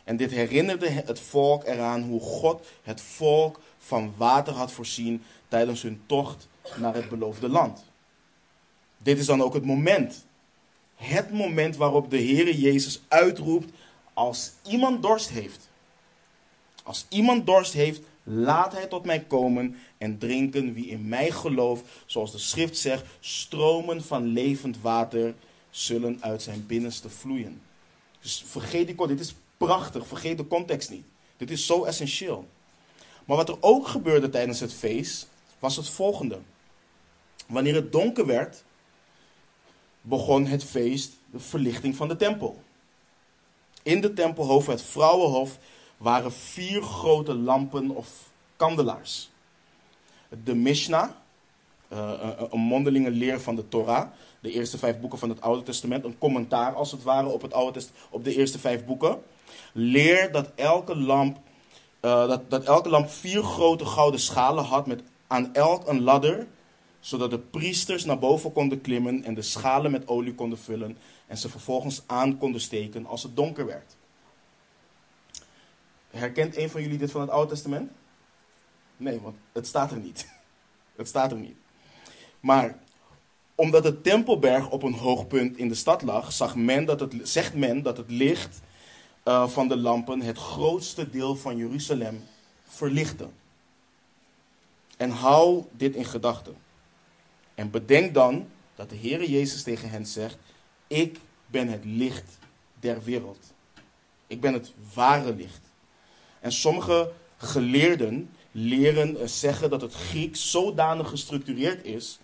[0.03, 5.81] En dit herinnerde het volk eraan hoe God het volk van water had voorzien tijdens
[5.81, 7.83] hun tocht naar het beloofde land.
[8.97, 10.25] Dit is dan ook het moment.
[10.99, 13.71] Het moment waarop de Heere Jezus uitroept
[14.13, 15.69] als iemand dorst heeft.
[16.83, 20.73] Als iemand dorst heeft, laat hij tot mij komen en drinken.
[20.73, 25.33] Wie in mij gelooft, zoals de schrift zegt, stromen van levend water
[25.69, 27.61] zullen uit zijn binnenste vloeien.
[28.21, 31.05] Dus vergeet die dit is prachtig, vergeet de context niet.
[31.37, 32.47] Dit is zo essentieel.
[33.25, 35.27] Maar wat er ook gebeurde tijdens het feest,
[35.59, 36.39] was het volgende.
[37.47, 38.63] Wanneer het donker werd,
[40.09, 42.61] begon het feest, de verlichting van de tempel.
[43.83, 45.57] In de tempelhof, het vrouwenhof,
[45.97, 48.09] waren vier grote lampen of
[48.55, 49.29] kandelaars.
[50.43, 51.09] De Mishnah,
[51.93, 52.11] uh,
[52.49, 54.07] een mondelinge leer van de Torah,
[54.39, 57.53] de eerste vijf boeken van het Oude Testament, een commentaar als het ware op, het
[57.53, 59.21] Oude op de eerste vijf boeken,
[59.73, 61.37] leert dat elke lamp,
[62.01, 66.47] uh, dat, dat elke lamp vier grote gouden schalen had met aan elk een ladder,
[66.99, 71.37] zodat de priesters naar boven konden klimmen en de schalen met olie konden vullen en
[71.37, 73.95] ze vervolgens aan konden steken als het donker werd.
[76.09, 77.91] Herkent een van jullie dit van het Oude Testament?
[78.97, 80.27] Nee, want het staat er niet.
[80.95, 81.55] Het staat er niet.
[82.39, 82.79] Maar
[83.55, 87.13] omdat de Tempelberg op een hoog punt in de stad lag, zag men dat het,
[87.23, 88.61] zegt men dat het licht
[89.25, 92.23] uh, van de lampen het grootste deel van Jeruzalem
[92.63, 93.29] verlichtte.
[94.97, 96.55] En hou dit in gedachten.
[97.59, 100.37] En bedenk dan dat de Heere Jezus tegen hen zegt:
[100.87, 102.37] Ik ben het licht
[102.79, 103.53] der wereld.
[104.27, 105.61] Ik ben het ware licht.
[106.39, 112.19] En sommige geleerden leren eh, zeggen dat het Grieks zodanig gestructureerd is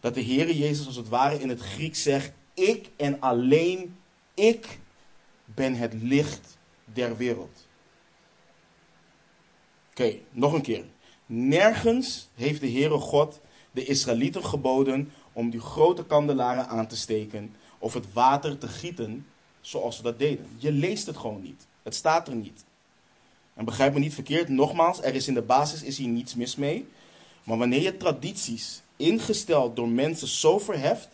[0.00, 3.96] dat de Heere Jezus als het ware in het Grieks zegt: Ik en alleen
[4.34, 4.78] ik
[5.44, 7.66] ben het licht der wereld.
[9.90, 10.84] Oké, nog een keer.
[11.26, 13.40] Nergens heeft de Heere God
[13.78, 19.26] de Israëlieten geboden om die grote kandelaren aan te steken of het water te gieten
[19.60, 20.46] zoals ze dat deden.
[20.56, 21.66] Je leest het gewoon niet.
[21.82, 22.64] Het staat er niet.
[23.54, 26.56] En begrijp me niet verkeerd, nogmaals, er is in de basis is hier niets mis
[26.56, 26.88] mee.
[27.44, 31.08] Maar wanneer je tradities ingesteld door mensen zo verheft,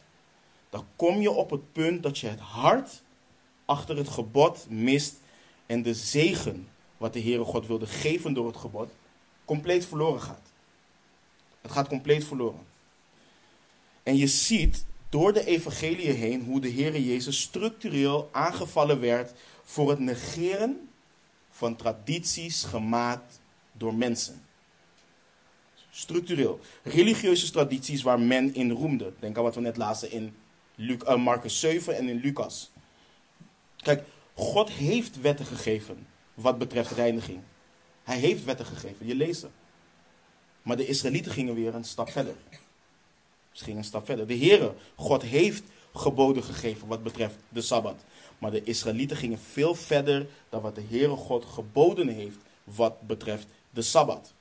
[0.70, 3.02] dan kom je op het punt dat je het hart
[3.64, 5.14] achter het gebod mist
[5.66, 8.90] en de zegen wat de Heere God wilde geven door het gebod
[9.44, 10.53] compleet verloren gaat.
[11.64, 12.66] Het gaat compleet verloren.
[14.02, 19.90] En je ziet door de evangelie heen hoe de Heere Jezus structureel aangevallen werd voor
[19.90, 20.88] het negeren
[21.50, 23.40] van tradities gemaakt
[23.72, 24.42] door mensen.
[25.90, 26.60] Structureel.
[26.82, 29.12] Religieuze tradities waar men in roemde.
[29.18, 30.36] Denk aan wat we net lazen in
[30.74, 32.70] Luc, uh, Marcus 7 en in Lucas.
[33.76, 37.40] Kijk, God heeft wetten gegeven wat betreft reiniging.
[38.02, 39.48] Hij heeft wetten gegeven, je leest ze.
[40.64, 42.34] Maar de Israëlieten gingen weer een stap verder.
[43.52, 44.26] Ze gingen een stap verder.
[44.26, 45.62] De Heere, God heeft
[45.94, 48.04] geboden gegeven wat betreft de Sabbat.
[48.38, 53.46] Maar de Israëlieten gingen veel verder dan wat de Heere God geboden heeft wat betreft
[53.70, 54.32] de Sabbat.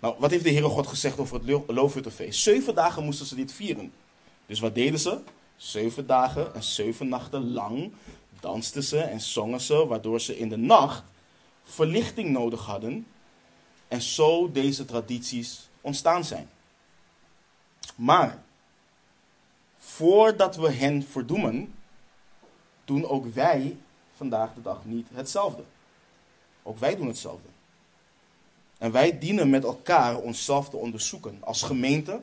[0.00, 2.42] Nou, wat heeft de Heere God gezegd over het Loofhuttenfeest?
[2.42, 3.92] Zeven dagen moesten ze dit vieren.
[4.46, 5.18] Dus wat deden ze?
[5.56, 7.92] Zeven dagen en zeven nachten lang
[8.40, 11.02] dansten ze en zongen ze, waardoor ze in de nacht
[11.64, 13.06] verlichting nodig hadden.
[13.88, 16.48] En zo deze tradities ontstaan zijn.
[17.94, 18.42] Maar,
[19.76, 21.74] voordat we hen verdoemen,
[22.84, 23.76] doen ook wij
[24.16, 25.64] vandaag de dag niet hetzelfde.
[26.62, 27.48] Ook wij doen hetzelfde.
[28.78, 32.20] En wij dienen met elkaar onszelf te onderzoeken als gemeente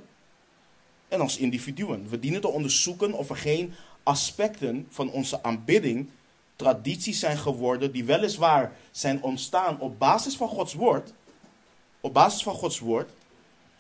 [1.08, 2.10] en als individuen.
[2.10, 3.73] We dienen te onderzoeken of er geen
[4.04, 6.10] aspecten van onze aanbidding
[6.56, 11.13] tradities zijn geworden die weliswaar zijn ontstaan op basis van Gods woord,
[12.04, 13.10] op basis van Gods woord,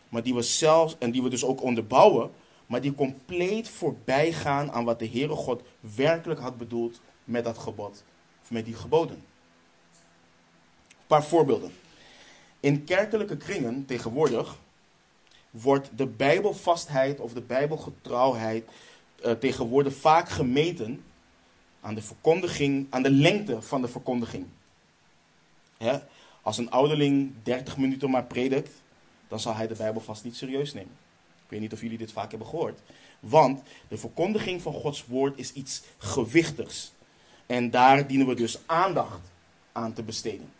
[0.09, 2.31] maar die we zelfs en die we dus ook onderbouwen,
[2.65, 7.57] maar die compleet voorbij gaan aan wat de Heere God werkelijk had bedoeld met dat
[7.57, 8.03] gebod,
[8.41, 9.15] of met die geboden.
[10.87, 11.71] Een paar voorbeelden.
[12.59, 14.57] In kerkelijke kringen tegenwoordig
[15.49, 18.69] wordt de bijbelvastheid of de bijbelgetrouwheid
[19.25, 21.03] uh, tegenwoordig vaak gemeten
[21.81, 24.45] aan de verkondiging, aan de lengte van de verkondiging.
[26.43, 28.71] Als een ouderling 30 minuten maar predikt,
[29.27, 30.91] dan zal hij de Bijbel vast niet serieus nemen.
[31.43, 32.79] Ik weet niet of jullie dit vaak hebben gehoord.
[33.19, 36.93] Want de verkondiging van Gods woord is iets gewichtigs.
[37.45, 39.21] En daar dienen we dus aandacht
[39.71, 40.51] aan te besteden.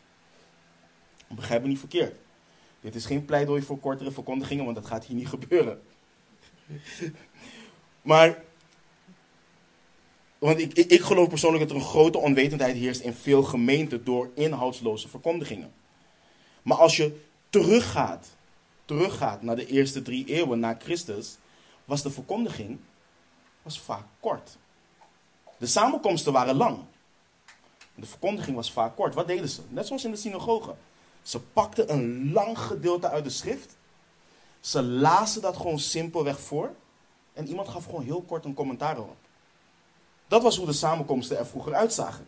[1.28, 2.15] Begrijp me niet verkeerd.
[2.82, 5.82] Dit is geen pleidooi voor kortere verkondigingen, want dat gaat hier niet gebeuren.
[8.02, 8.43] maar,
[10.43, 14.29] want ik, ik, geloof persoonlijk dat er een grote onwetendheid heerst in veel gemeenten door
[14.34, 15.73] inhoudsloze verkondigingen.
[16.62, 18.27] Maar als je teruggaat,
[18.86, 21.38] teruggaat naar de eerste drie eeuwen na Christus,
[21.86, 22.79] was de verkondiging
[23.62, 24.58] was vaak kort.
[25.58, 26.79] De samenkomsten waren lang.
[27.95, 29.13] De verkondiging was vaak kort.
[29.13, 29.62] Wat deden ze?
[29.69, 30.75] Net zoals in de synagoge.
[31.21, 33.75] Ze pakten een lang gedeelte uit de schrift.
[34.60, 36.75] Ze lazen dat gewoon simpelweg voor.
[37.34, 39.17] En iemand gaf gewoon heel kort een commentaar erop.
[40.34, 42.28] Dat was hoe de samenkomsten er vroeger uitzagen.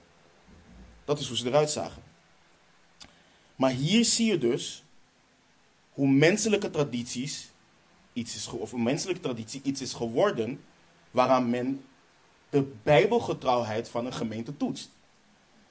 [1.06, 2.04] Dat is hoe ze eruit zagen.
[3.56, 4.84] Maar hier zie je dus
[5.90, 7.52] hoe menselijke tradities
[8.14, 10.64] iets is, of een menselijke traditie iets is geworden
[11.12, 11.86] waaraan men
[12.50, 14.90] de bijbelgetrouwheid van een gemeente toetst.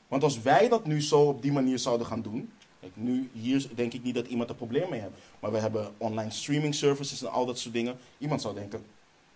[0.08, 2.52] Want als wij dat nu zo op die manier zouden gaan doen,
[2.94, 6.30] nu hier denk ik niet dat iemand er probleem mee heeft, maar we hebben online
[6.30, 7.98] streaming services en al dat soort dingen.
[8.18, 8.84] Iemand zou denken,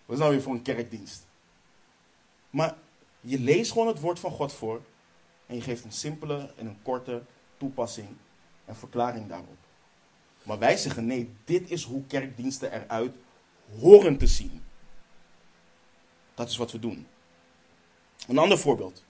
[0.05, 1.27] wat is nou weer voor een kerkdienst?
[2.49, 2.75] Maar
[3.21, 4.81] je leest gewoon het woord van God voor
[5.45, 7.21] en je geeft een simpele en een korte
[7.57, 8.07] toepassing
[8.65, 9.57] en verklaring daarop.
[10.43, 13.15] Maar wij zeggen nee, dit is hoe kerkdiensten eruit
[13.79, 14.63] horen te zien.
[16.33, 17.07] Dat is wat we doen.
[18.27, 19.03] Een ander voorbeeld.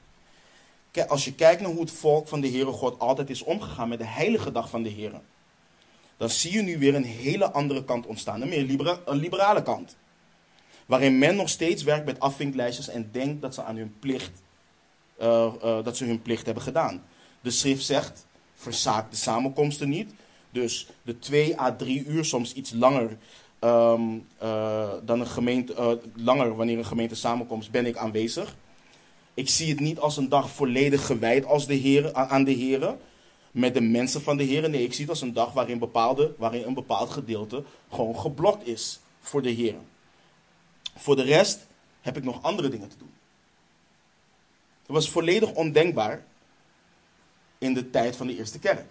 [0.92, 3.90] Kijk, als je kijkt naar hoe het volk van de Heere God altijd is omgegaan
[3.90, 5.22] met de heilige dag van de Heere,
[6.18, 9.96] dan zie je nu weer een hele andere kant ontstaan, een meer een liberale kant.
[10.90, 14.42] Waarin men nog steeds werkt met afvinklijstjes en denkt dat ze aan hun plicht,
[15.22, 17.04] uh, uh, dat ze hun plicht hebben gedaan.
[17.42, 18.26] De schrift zegt,
[18.56, 20.14] verzaak de samenkomsten niet.
[20.52, 23.18] Dus de 2 à 3 uur, soms iets langer
[23.60, 28.56] um, uh, dan een gemeente, langer wanneer een gemeente samenkomt, ben ik aanwezig.
[29.34, 32.96] Ik zie het niet als een dag volledig gewijd als de Heer, aan de Heer.
[33.52, 34.70] Met de mensen van de Heer.
[34.70, 38.68] Nee, ik zie het als een dag waarin, bepaalde, waarin een bepaald gedeelte gewoon geblokt
[38.68, 39.76] is voor de Heer.
[41.00, 41.68] Voor de rest
[42.02, 43.14] heb ik nog andere dingen te doen.
[44.86, 46.26] Dat was volledig ondenkbaar
[47.58, 48.86] in de tijd van de eerste kerk.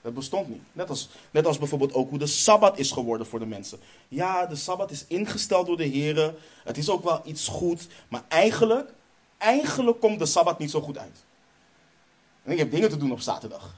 [0.00, 0.62] Dat bestond niet.
[0.72, 3.78] Net als, net als bijvoorbeeld ook hoe de Sabbat is geworden voor de mensen.
[4.08, 6.34] Ja, de Sabbat is ingesteld door de Heer.
[6.64, 7.88] Het is ook wel iets goed.
[8.08, 8.92] Maar eigenlijk
[9.38, 11.24] eigenlijk komt de Sabbat niet zo goed uit.
[12.42, 13.74] En ik heb dingen te doen op zaterdag.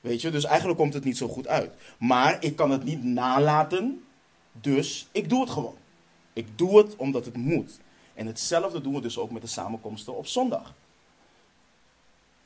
[0.00, 1.72] Weet je, dus eigenlijk komt het niet zo goed uit.
[1.98, 4.04] Maar ik kan het niet nalaten,
[4.52, 5.76] dus ik doe het gewoon.
[6.32, 7.78] Ik doe het omdat het moet.
[8.14, 10.74] En hetzelfde doen we dus ook met de samenkomsten op zondag.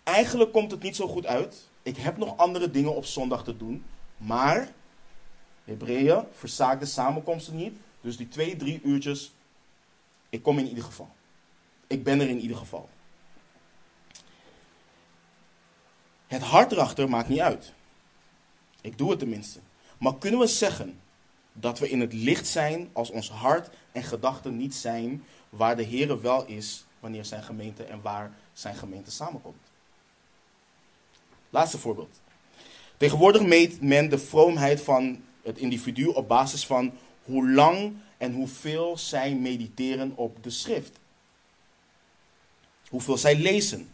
[0.02, 1.68] Eigenlijk komt het niet zo goed uit.
[1.82, 3.84] Ik heb nog andere dingen op zondag te doen.
[4.16, 4.72] Maar,
[5.64, 7.76] Hebreeën, verzaak de samenkomsten niet.
[8.00, 9.32] Dus die twee, drie uurtjes,
[10.28, 11.08] ik kom in ieder geval.
[11.86, 12.88] Ik ben er in ieder geval.
[16.26, 17.72] Het hart erachter maakt niet uit.
[18.80, 19.58] Ik doe het tenminste.
[19.98, 21.00] Maar kunnen we zeggen
[21.60, 25.82] dat we in het licht zijn als ons hart en gedachten niet zijn waar de
[25.82, 29.62] Heer wel is wanneer zijn gemeente en waar zijn gemeente samenkomt?
[31.50, 32.20] Laatste voorbeeld.
[32.96, 36.92] Tegenwoordig meet men de vroomheid van het individu op basis van
[37.24, 40.98] hoe lang en hoeveel zij mediteren op de schrift
[42.88, 43.90] hoeveel zij lezen.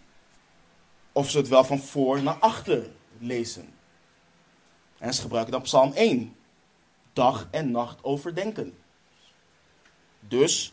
[1.13, 3.75] Of ze het wel van voor naar achter lezen.
[4.99, 6.37] En ze gebruiken dan Psalm 1.
[7.13, 8.75] Dag en nacht overdenken.
[10.21, 10.73] Dus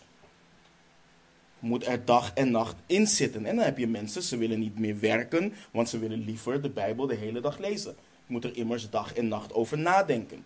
[1.60, 3.46] moet er dag en nacht in zitten.
[3.46, 6.70] En dan heb je mensen, ze willen niet meer werken, want ze willen liever de
[6.70, 7.96] Bijbel de hele dag lezen.
[8.26, 10.46] Je moet er immers dag en nacht over nadenken.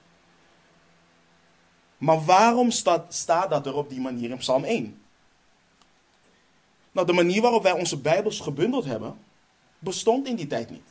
[1.97, 5.01] Maar waarom staat, staat dat er op die manier in Psalm 1?
[6.91, 9.17] Nou, de manier waarop wij onze Bijbels gebundeld hebben,
[9.79, 10.89] bestond in die tijd niet.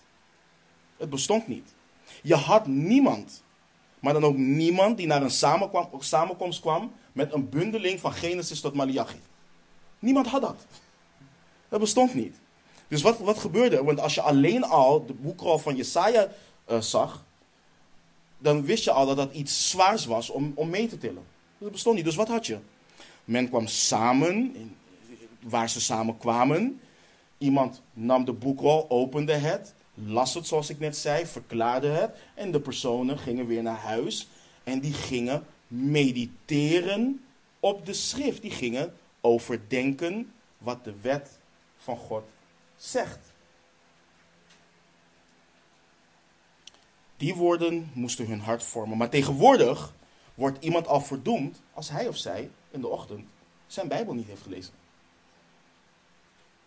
[0.96, 1.74] Het bestond niet.
[2.22, 3.42] Je had niemand,
[4.02, 5.30] maar dan ook niemand die naar een
[5.98, 9.20] samenkomst kwam met een bundeling van Genesis tot Malachi.
[9.98, 10.66] Niemand had dat.
[11.68, 12.36] Dat bestond niet.
[12.88, 13.84] Dus wat, wat gebeurde?
[13.84, 16.28] Want als je alleen al de boekrol van Jesaja
[16.70, 17.24] uh, zag,
[18.38, 21.24] dan wist je al dat dat iets zwaars was om, om mee te tillen.
[21.58, 22.04] Dat bestond niet.
[22.04, 22.58] Dus wat had je?
[23.24, 24.54] Men kwam samen,
[25.40, 26.80] waar ze samen kwamen.
[27.38, 32.16] Iemand nam de boekrol, opende het, las het zoals ik net zei, verklaarde het.
[32.34, 34.28] En de personen gingen weer naar huis
[34.64, 37.24] en die gingen mediteren
[37.60, 38.42] op de schrift.
[38.42, 41.38] Die gingen overdenken wat de wet
[41.76, 42.24] van God
[42.76, 43.18] zegt.
[47.16, 48.98] Die woorden moesten hun hart vormen.
[48.98, 49.94] Maar tegenwoordig
[50.34, 53.28] wordt iemand al verdoemd als hij of zij in de ochtend
[53.66, 54.74] zijn Bijbel niet heeft gelezen.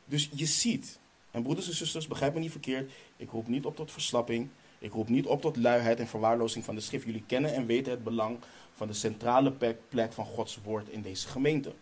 [0.05, 0.99] Dus je ziet,
[1.35, 4.91] en broeders en zusters, begrijp me niet verkeerd, ik roep niet op tot verslapping, ik
[4.91, 7.05] roep niet op tot luiheid en verwaarlozing van de schrift.
[7.05, 8.37] Jullie kennen en weten het belang
[8.73, 9.53] van de centrale
[9.89, 11.73] plek van Gods woord in deze gemeente.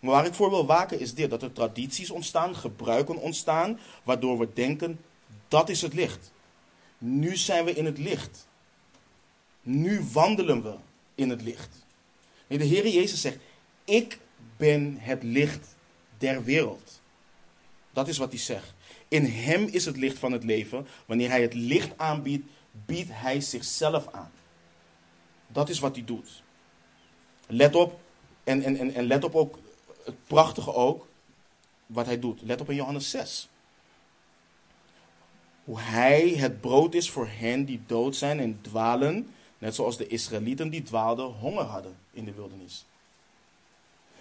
[0.00, 4.38] Maar waar ik voor wil waken is dit: dat er tradities ontstaan, gebruiken ontstaan, waardoor
[4.38, 5.00] we denken
[5.48, 6.32] dat is het licht.
[6.98, 8.48] Nu zijn we in het licht.
[9.62, 10.74] Nu wandelen we
[11.14, 11.86] in het licht.
[12.46, 13.38] De Heer Jezus zegt:
[13.84, 14.18] Ik
[14.56, 15.76] ben het licht
[16.18, 16.91] der wereld.
[17.92, 18.74] Dat is wat hij zegt.
[19.08, 20.86] In hem is het licht van het leven.
[21.06, 24.30] Wanneer hij het licht aanbiedt, biedt hij zichzelf aan.
[25.46, 26.42] Dat is wat hij doet.
[27.46, 28.00] Let op,
[28.44, 29.58] en, en, en, en let op ook,
[30.04, 31.06] het prachtige ook,
[31.86, 32.42] wat hij doet.
[32.42, 33.48] Let op in Johannes 6.
[35.64, 40.06] Hoe hij het brood is voor hen die dood zijn en dwalen, net zoals de
[40.06, 42.86] Israëlieten die dwaalden honger hadden in de wildernis.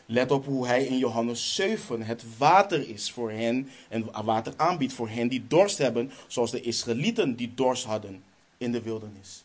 [0.06, 4.94] Let op hoe hij in Johannes 7 het water is voor hen en water aanbiedt
[4.94, 8.24] voor hen die dorst hebben, zoals de Israëlieten die dorst hadden
[8.58, 9.44] in de wildernis.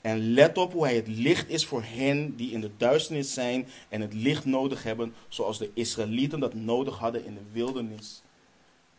[0.00, 3.66] En let op hoe hij het licht is voor hen die in de duisternis zijn
[3.88, 8.22] en het licht nodig hebben, zoals de Israëlieten dat nodig hadden in de wildernis,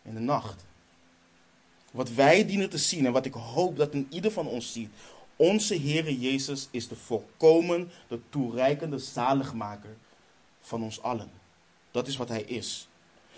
[0.01, 0.65] in de nacht.
[1.91, 4.89] Wat wij dienen te zien en wat ik hoop dat in ieder van ons ziet,
[5.35, 9.95] onze Heere Jezus is de volkomen, de toereikende zaligmaker
[10.61, 11.31] van ons allen.
[11.91, 12.87] Dat is wat hij is.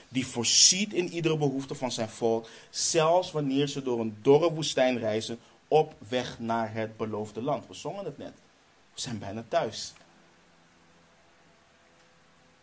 [0.10, 5.00] Die voorziet in iedere behoefte van zijn volk, zelfs wanneer ze door een dorre woestijn
[5.00, 7.68] reizen op weg naar het beloofde land.
[7.68, 8.34] We zongen het net.
[8.94, 9.94] We zijn bijna thuis.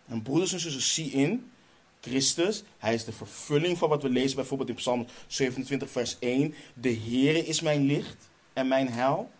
[0.07, 1.51] En broeders en zussen, zie in,
[2.01, 6.55] Christus, hij is de vervulling van wat we lezen bijvoorbeeld in Psalm 27, vers 1.
[6.75, 9.31] De Heere is mijn licht en mijn heil.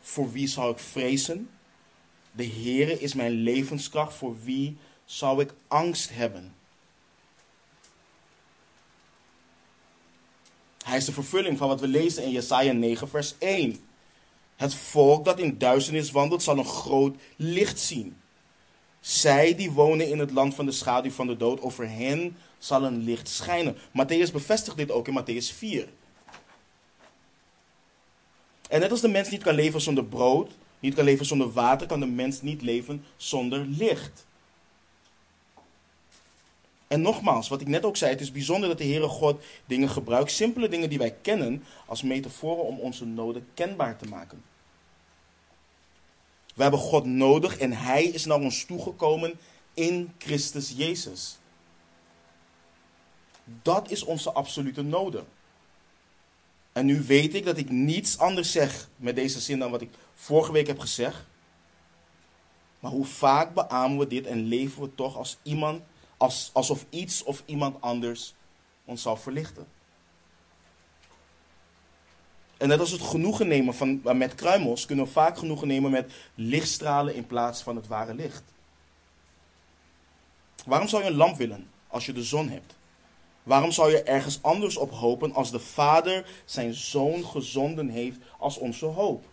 [0.00, 1.50] Voor wie zal ik vrezen?
[2.32, 4.14] De Heere is mijn levenskracht.
[4.14, 6.54] Voor wie zou ik angst hebben?
[10.84, 13.80] Hij is de vervulling van wat we lezen in Jesaja 9, vers 1.
[14.56, 18.16] Het volk dat in duisternis wandelt, zal een groot licht zien.
[19.00, 22.84] Zij die wonen in het land van de schaduw van de dood, over hen zal
[22.84, 23.76] een licht schijnen.
[23.76, 25.88] Matthäus bevestigt dit ook in Matthäus 4.
[28.68, 30.50] En net als de mens niet kan leven zonder brood,
[30.82, 34.26] niet kan leven zonder water, kan de mens niet leven zonder licht.
[36.86, 39.88] En nogmaals, wat ik net ook zei, het is bijzonder dat de Heere God dingen
[39.88, 44.42] gebruikt, simpele dingen die wij kennen, als metaforen om onze noden kenbaar te maken.
[46.54, 49.38] We hebben God nodig en Hij is naar ons toegekomen
[49.74, 51.38] in Christus Jezus.
[53.62, 55.26] Dat is onze absolute noden.
[56.72, 59.90] En nu weet ik dat ik niets anders zeg met deze zin dan wat ik
[60.14, 61.24] vorige week heb gezegd.
[62.80, 65.82] Maar hoe vaak beamen we dit en leven we toch als iemand,
[66.16, 68.34] als, alsof iets of iemand anders
[68.84, 69.66] ons zal verlichten.
[72.56, 76.12] En net als het genoegen nemen van, met kruimels, kunnen we vaak genoegen nemen met
[76.34, 78.42] lichtstralen in plaats van het ware licht.
[80.66, 82.76] Waarom zou je een lamp willen als je de zon hebt?
[83.42, 88.58] Waarom zou je ergens anders op hopen als de Vader zijn zoon gezonden heeft als
[88.58, 89.24] onze hoop?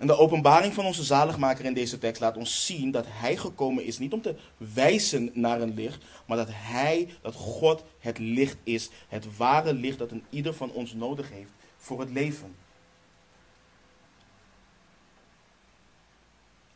[0.00, 3.84] En de openbaring van onze zaligmaker in deze tekst laat ons zien dat hij gekomen
[3.84, 8.56] is niet om te wijzen naar een licht, maar dat hij, dat God het licht
[8.62, 12.54] is, het ware licht dat een ieder van ons nodig heeft voor het leven.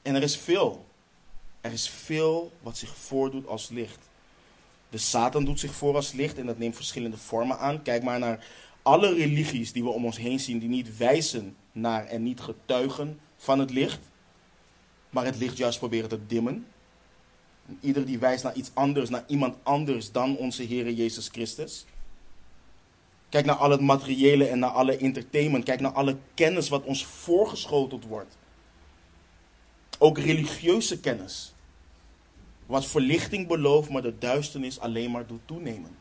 [0.02, 0.86] En er is veel,
[1.60, 4.08] er is veel wat zich voordoet als licht.
[4.88, 7.82] De Satan doet zich voor als licht en dat neemt verschillende vormen aan.
[7.82, 8.46] Kijk maar naar
[8.84, 13.18] alle religies die we om ons heen zien, die niet wijzen naar en niet getuigen
[13.36, 14.00] van het licht,
[15.10, 16.66] maar het licht juist proberen te dimmen.
[17.80, 21.86] ieder die wijst naar iets anders, naar iemand anders dan onze Heer Jezus Christus.
[23.28, 25.64] Kijk naar al het materiële en naar alle entertainment.
[25.64, 28.36] Kijk naar alle kennis wat ons voorgeschoteld wordt.
[29.98, 31.54] Ook religieuze kennis.
[32.66, 35.96] Wat verlichting belooft, maar de duisternis alleen maar doet toenemen.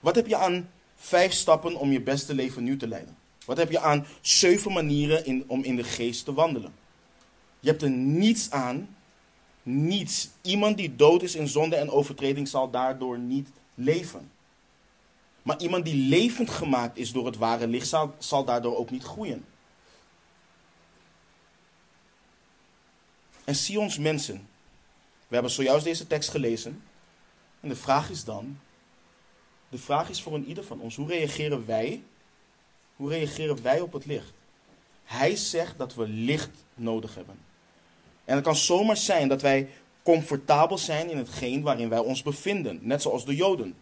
[0.00, 3.16] Wat heb je aan vijf stappen om je beste leven nu te leiden?
[3.44, 6.74] Wat heb je aan zeven manieren om in de geest te wandelen?
[7.60, 8.96] Je hebt er niets aan.
[9.62, 10.28] Niets.
[10.42, 14.30] Iemand die dood is in zonde en overtreding zal daardoor niet leven.
[15.42, 19.44] Maar iemand die levend gemaakt is door het ware licht, zal, daardoor ook niet groeien.
[23.44, 24.48] En Sions mensen,
[25.28, 26.82] we hebben zojuist deze tekst gelezen.
[27.60, 28.58] En de vraag is dan,
[29.68, 32.02] de vraag is voor een ieder van ons, hoe reageren wij?
[32.96, 34.32] Hoe reageren wij op het licht?
[35.04, 37.38] Hij zegt dat we licht nodig hebben.
[38.24, 39.68] En het kan zomaar zijn dat wij
[40.02, 43.74] comfortabel zijn in hetgeen waarin wij ons bevinden, net zoals de Joden.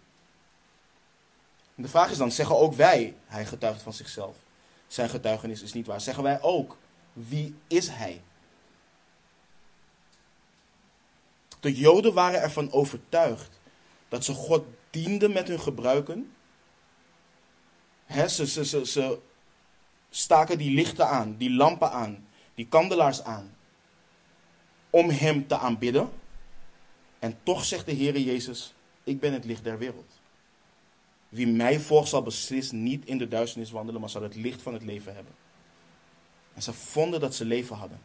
[1.75, 4.37] En de vraag is dan, zeggen ook wij, hij getuigt van zichzelf.
[4.87, 6.01] Zijn getuigenis is niet waar.
[6.01, 6.77] Zeggen wij ook,
[7.13, 8.23] wie is hij?
[11.61, 13.61] De Joden waren ervan overtuigd
[14.09, 14.65] dat ze God
[15.03, 16.33] dienden met hun gebruiken.
[18.29, 19.19] Ze, ze
[20.11, 23.55] staken die lichten aan, die lampen aan, die kandelaars aan.
[24.91, 26.11] Om Hem te aanbidden.
[27.19, 28.75] En toch zegt de Heer Jezus,
[29.05, 30.21] ik ben het licht der wereld.
[31.29, 34.73] Wie mij volgt zal beslist niet in de duisternis wandelen, maar zal het licht van
[34.73, 35.35] het leven hebben.
[36.55, 38.01] En ze vonden dat ze leven hadden.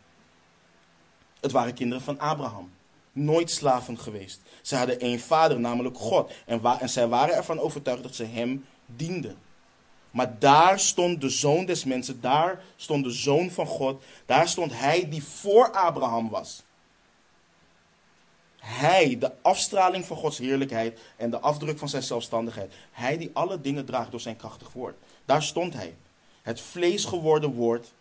[1.39, 2.71] Het waren kinderen van Abraham.
[3.11, 4.41] Nooit slaven geweest.
[4.61, 6.31] Ze hadden één vader, namelijk God.
[6.45, 9.37] En, en zij waren ervan overtuigd dat ze hem dienden.
[10.11, 14.79] Maar daar stond de zoon des mensen, daar stond de zoon van God, daar stond
[14.79, 16.63] hij die voor Abraham was.
[18.57, 22.73] Hij, de afstraling van Gods heerlijkheid en de afdruk van zijn zelfstandigheid.
[22.91, 24.95] Hij die alle dingen draagt door zijn krachtig woord.
[25.25, 25.95] Daar stond hij.
[26.41, 27.93] Het vlees geworden woord,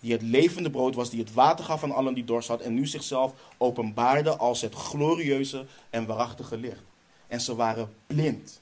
[0.00, 2.74] die het levende brood was, die het water gaf aan allen die dorst had en
[2.74, 6.82] nu zichzelf openbaarde als het glorieuze en waarachtige licht.
[7.26, 8.60] En ze waren blind.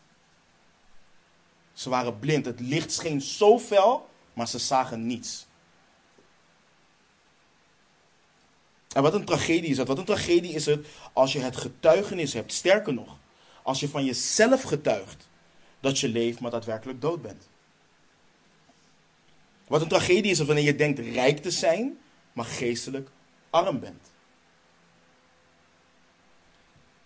[1.73, 2.45] Ze waren blind.
[2.45, 5.47] Het licht scheen zo fel, maar ze zagen niets.
[8.95, 9.89] En wat een tragedie is het.
[9.89, 12.53] Wat een tragedie is het als je het getuigenis hebt.
[12.53, 13.17] Sterker nog,
[13.63, 15.29] als je van jezelf getuigt
[15.81, 17.49] dat je leeft, maar daadwerkelijk dood bent.
[19.69, 21.99] Wat een tragedie is wanneer je denkt rijk te zijn,
[22.33, 23.09] maar geestelijk
[23.51, 24.11] arm bent.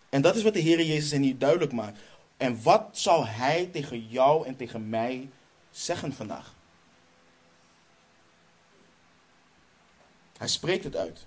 [0.08, 1.98] En dat is wat de Heer Jezus hen hier duidelijk maakt.
[2.36, 5.30] En wat zal Hij tegen jou en tegen mij
[5.70, 6.54] zeggen vandaag?
[10.38, 11.26] Hij spreekt het uit.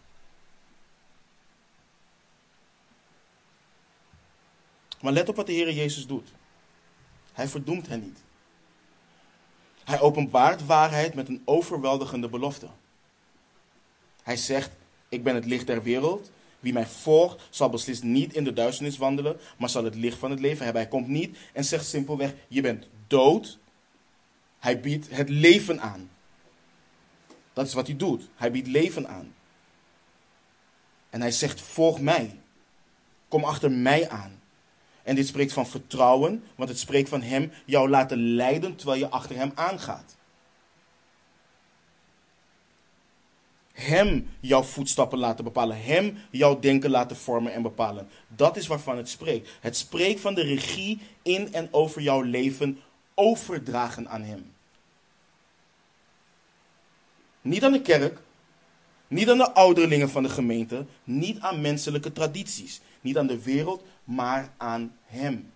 [5.02, 6.30] Maar let op wat de Heer Jezus doet.
[7.34, 8.25] Hij verdoemt hen niet.
[9.86, 12.68] Hij openbaart waarheid met een overweldigende belofte.
[14.24, 14.72] Hij zegt:
[15.10, 16.32] Ik ben het licht der wereld.
[16.60, 20.32] Wie mij volgt, zal beslist niet in de duisternis wandelen, maar zal het licht van
[20.32, 20.82] het leven hebben.
[20.82, 23.58] Hij komt niet en zegt simpelweg: Je bent dood.
[24.60, 26.10] Hij biedt het leven aan.
[27.54, 28.30] Dat is wat hij doet.
[28.36, 29.34] Hij biedt leven aan.
[31.10, 32.40] En hij zegt: Volg mij.
[33.28, 34.42] Kom achter mij aan.
[35.06, 39.10] En dit spreekt van vertrouwen, want het spreekt van Hem jou laten leiden terwijl je
[39.10, 40.16] achter Hem aangaat.
[43.74, 45.84] Hem jouw voetstappen laten bepalen.
[45.84, 48.10] Hem jouw denken laten vormen en bepalen.
[48.28, 49.50] Dat is waarvan het spreekt.
[49.60, 52.80] Het spreekt van de regie in en over jouw leven
[53.14, 54.54] overdragen aan Hem.
[57.42, 58.20] Niet aan de kerk,
[59.16, 63.84] niet aan de ouderlingen van de gemeente, niet aan menselijke tradities, niet aan de wereld,
[64.04, 65.52] maar aan Hem.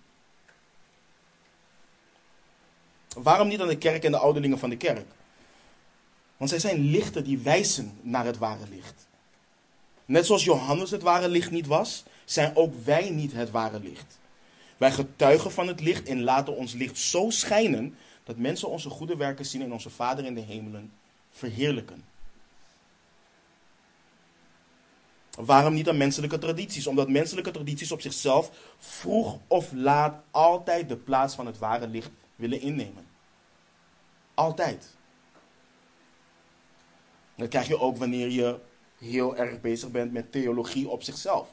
[3.14, 5.06] Waarom niet aan de kerk en de ouderlingen van de kerk?
[6.38, 9.08] Want zij zijn lichten die wijzen naar het ware licht.
[10.06, 14.20] Net zoals Johannes het ware licht niet was, zijn ook wij niet het ware licht.
[14.78, 19.16] Wij getuigen van het licht en laten ons licht zo schijnen dat mensen onze goede
[19.16, 20.92] werken zien en onze Vader in de hemelen
[21.32, 22.04] verheerlijken.
[25.46, 26.88] Waarom niet aan menselijke tradities?
[26.88, 32.10] Omdat menselijke tradities op zichzelf vroeg of laat altijd de plaats van het ware licht
[32.36, 33.08] willen innemen.
[34.34, 34.96] Altijd.
[37.36, 38.60] Dat krijg je ook wanneer je
[38.98, 41.50] heel erg bezig bent met theologie op zichzelf.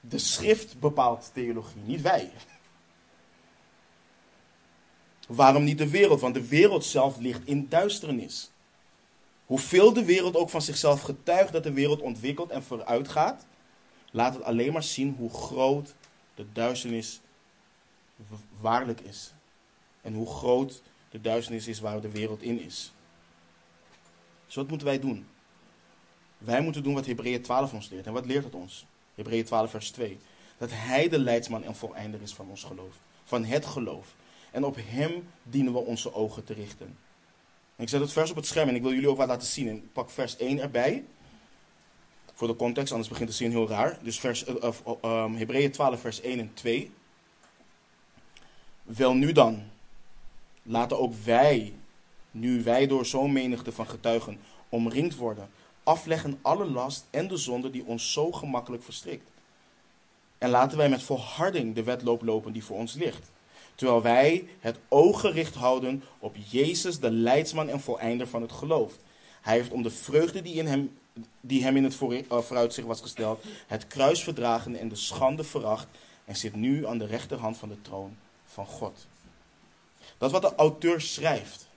[0.00, 2.30] De schrift bepaalt theologie, niet wij.
[5.28, 6.20] Waarom niet de wereld?
[6.20, 8.50] Want de wereld zelf ligt in duisternis.
[9.48, 13.46] Hoeveel de wereld ook van zichzelf getuigt dat de wereld ontwikkelt en vooruit gaat,
[14.10, 15.94] laat het alleen maar zien hoe groot
[16.34, 17.20] de duisternis
[18.60, 19.32] waarlijk is.
[20.00, 22.92] En hoe groot de duisternis is waar de wereld in is.
[24.46, 25.26] Dus wat moeten wij doen?
[26.38, 28.06] Wij moeten doen wat Hebreeën 12 ons leert.
[28.06, 28.86] En wat leert het ons?
[29.14, 30.18] Hebreeën 12 vers 2.
[30.58, 32.94] Dat hij de leidsman en voleinder is van ons geloof.
[33.24, 34.14] Van het geloof.
[34.50, 36.98] En op Hem dienen we onze ogen te richten.
[37.78, 39.68] Ik zet het vers op het scherm en ik wil jullie ook wat laten zien.
[39.68, 41.04] En ik pak vers 1 erbij.
[42.34, 43.98] Voor de context, anders begint de zin heel raar.
[44.02, 44.54] Dus vers, uh,
[45.04, 46.90] uh, Hebreeën 12, vers 1 en 2.
[48.82, 49.62] Wel nu dan,
[50.62, 51.74] laten ook wij,
[52.30, 55.50] nu wij door zo'n menigte van getuigen omringd worden,
[55.82, 59.30] afleggen alle last en de zonde die ons zo gemakkelijk verstrikt.
[60.38, 63.30] En laten wij met volharding de wedloop lopen die voor ons ligt.
[63.78, 68.92] Terwijl wij het oog gericht houden op Jezus, de leidsman en voleinder van het geloof.
[69.40, 70.98] Hij heeft om de vreugde die, in hem,
[71.40, 75.86] die hem in het eh, vooruitzicht was gesteld, het kruis verdragen en de schande veracht
[76.24, 79.06] en zit nu aan de rechterhand van de troon van God.
[80.18, 81.68] Dat is wat de auteur schrijft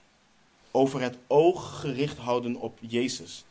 [0.70, 3.44] over het oog gericht houden op Jezus.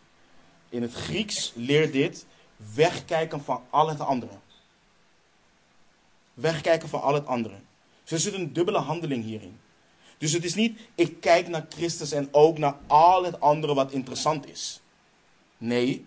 [0.70, 2.26] In het Grieks leert dit
[2.74, 4.38] wegkijken van al het andere.
[6.34, 7.56] Wegkijken van al het andere.
[8.12, 9.59] Er zit een dubbele handeling hierin.
[10.18, 13.91] Dus het is niet, ik kijk naar Christus en ook naar al het andere wat
[13.91, 14.82] interessant is.
[15.57, 16.05] Nee,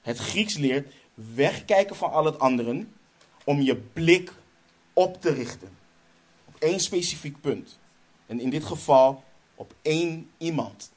[0.00, 2.86] het Grieks leert wegkijken van al het andere
[3.44, 4.32] om je blik
[4.92, 5.68] op te richten.
[6.44, 7.78] Op één specifiek punt.
[8.26, 9.24] En in dit geval
[9.54, 10.90] op één iemand.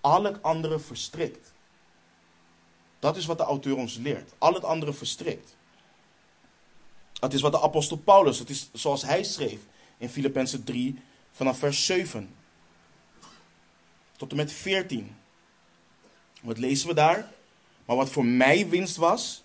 [0.00, 1.52] Al het andere verstrikt.
[2.98, 4.32] Dat is wat de auteur ons leert.
[4.38, 5.56] Al het andere verstrikt.
[7.24, 9.60] Het is wat de apostel Paulus, het is zoals hij schreef
[9.98, 10.98] in Filippenzen 3
[11.30, 12.34] vanaf vers 7
[14.16, 15.16] tot en met 14.
[16.42, 17.32] Wat lezen we daar?
[17.84, 19.42] Maar wat voor mij winst was,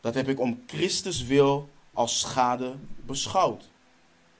[0.00, 2.74] dat heb ik om Christus wil als schade
[3.06, 3.68] beschouwd.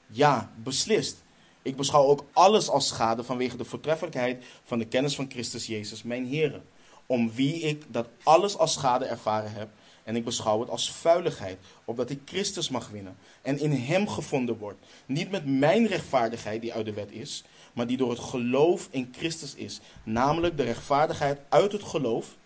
[0.06, 1.22] Ja, beslist.
[1.62, 6.02] Ik beschouw ook alles als schade vanwege de voortreffelijkheid van de kennis van Christus Jezus,
[6.02, 6.62] mijn Heer.
[7.06, 9.68] Om wie ik dat alles als schade ervaren heb.
[10.04, 14.58] En ik beschouw het als vuiligheid, opdat ik Christus mag winnen en in Hem gevonden
[14.58, 14.76] word.
[15.06, 19.14] Niet met mijn rechtvaardigheid die uit de wet is, maar die door het geloof in
[19.16, 19.80] Christus is.
[20.02, 22.36] Namelijk de rechtvaardigheid uit het geloof.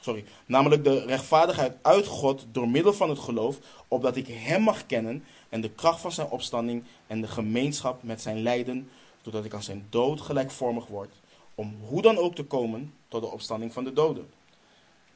[0.00, 3.58] Sorry, namelijk de rechtvaardigheid uit God door middel van het geloof,
[3.88, 8.22] opdat ik Hem mag kennen en de kracht van Zijn opstanding en de gemeenschap met
[8.22, 8.90] Zijn lijden,
[9.22, 11.14] zodat ik aan Zijn dood gelijkvormig word,
[11.54, 14.35] om hoe dan ook te komen tot de opstanding van de doden.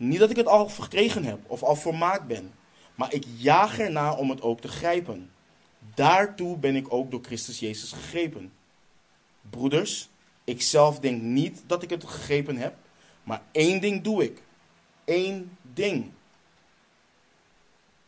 [0.00, 2.52] Niet dat ik het al verkregen heb of al volmaakt ben,
[2.94, 5.30] maar ik jaag erna om het ook te grijpen.
[5.94, 8.52] Daartoe ben ik ook door Christus Jezus gegrepen.
[9.50, 10.08] Broeders,
[10.44, 12.74] ik zelf denk niet dat ik het gegrepen heb,
[13.22, 14.42] maar één ding doe ik.
[15.04, 16.10] Eén ding.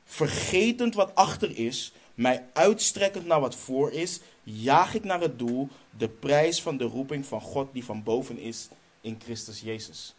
[0.05, 5.69] Vergetend wat achter is, mij uitstrekkend naar wat voor is, jaag ik naar het doel,
[5.99, 8.69] de prijs van de roeping van God die van boven is
[9.01, 10.15] in Christus Jezus.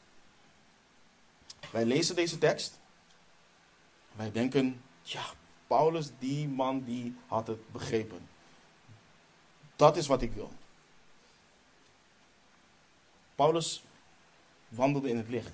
[1.74, 2.80] Wij lezen deze tekst.
[4.16, 5.24] Wij denken, ja,
[5.68, 8.28] Paulus, die man, die had het begrepen.
[9.76, 10.52] Dat is wat ik wil.
[13.36, 13.84] Paulus
[14.68, 15.52] wandelde in het licht.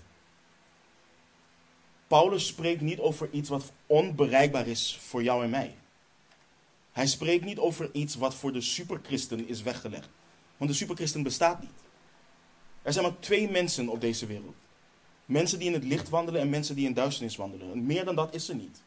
[2.07, 5.75] Paulus spreekt niet over iets wat onbereikbaar is voor jou en mij.
[6.91, 10.09] Hij spreekt niet over iets wat voor de superchristen is weggelegd.
[10.57, 11.79] Want de superchristen bestaat niet.
[12.81, 14.55] Er zijn maar twee mensen op deze wereld.
[15.29, 17.85] Mensen die in het licht wandelen en mensen die in duisternis wandelen.
[17.85, 18.81] meer dan dat is er niet.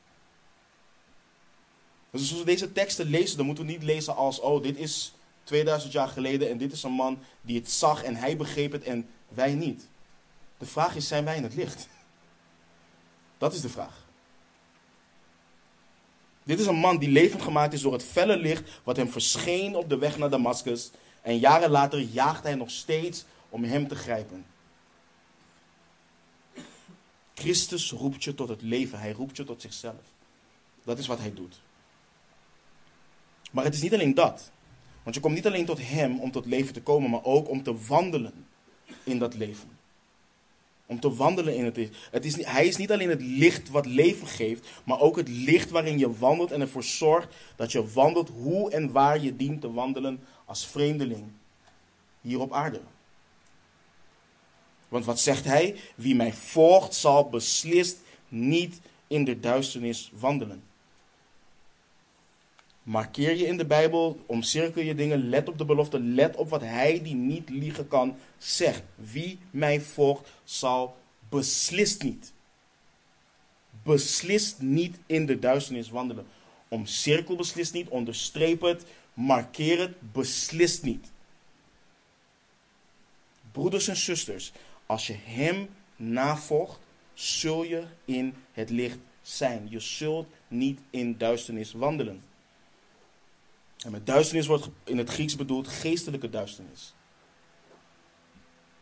[2.10, 5.14] Dus als we deze teksten lezen, dan moeten we niet lezen als, oh, dit is
[5.44, 8.82] 2000 jaar geleden en dit is een man die het zag en hij begreep het
[8.82, 9.88] en wij niet.
[10.58, 11.88] De vraag is, zijn wij in het licht?
[13.38, 14.06] Dat is de vraag.
[16.42, 19.76] Dit is een man die levend gemaakt is door het felle licht wat hem verscheen
[19.76, 20.90] op de weg naar Damascus.
[21.20, 24.51] En jaren later jaagt hij nog steeds om hem te grijpen.
[27.42, 28.98] Christus roept je tot het leven.
[28.98, 30.02] Hij roept je tot zichzelf.
[30.84, 31.60] Dat is wat hij doet.
[33.50, 34.50] Maar het is niet alleen dat.
[35.02, 37.62] Want je komt niet alleen tot hem om tot leven te komen, maar ook om
[37.62, 38.46] te wandelen
[39.04, 39.68] in dat leven.
[40.86, 41.96] Om te wandelen in het licht.
[42.10, 45.70] Het is, hij is niet alleen het licht wat leven geeft, maar ook het licht
[45.70, 49.72] waarin je wandelt en ervoor zorgt dat je wandelt hoe en waar je dient te
[49.72, 51.24] wandelen als vreemdeling
[52.20, 52.80] hier op aarde.
[54.92, 55.76] Want wat zegt hij?
[55.94, 60.62] Wie mij volgt zal beslist niet in de duisternis wandelen.
[62.82, 66.60] Markeer je in de Bijbel, omcirkel je dingen, let op de belofte, let op wat
[66.60, 68.82] hij die niet liegen kan zegt.
[68.94, 70.96] Wie mij volgt zal
[71.28, 72.32] beslist niet.
[73.82, 76.26] Beslist niet in de duisternis wandelen.
[76.68, 78.84] Omcirkel beslist niet, onderstreep het,
[79.14, 81.10] markeer het, beslist niet.
[83.52, 84.52] Broeders en zusters,
[84.92, 86.80] als je Hem navolgt,
[87.14, 89.66] zul je in het licht zijn.
[89.70, 92.22] Je zult niet in duisternis wandelen.
[93.84, 96.94] En met duisternis wordt in het Grieks bedoeld geestelijke duisternis.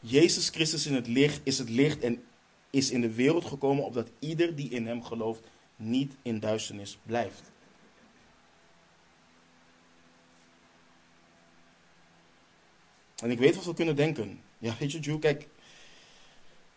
[0.01, 2.23] Jezus Christus in het licht is het licht en
[2.71, 5.43] is in de wereld gekomen opdat ieder die in hem gelooft
[5.77, 7.43] niet in duisternis blijft.
[13.17, 14.41] En ik weet wat we kunnen denken.
[14.59, 15.49] Ja, weet je, Joe, kijk.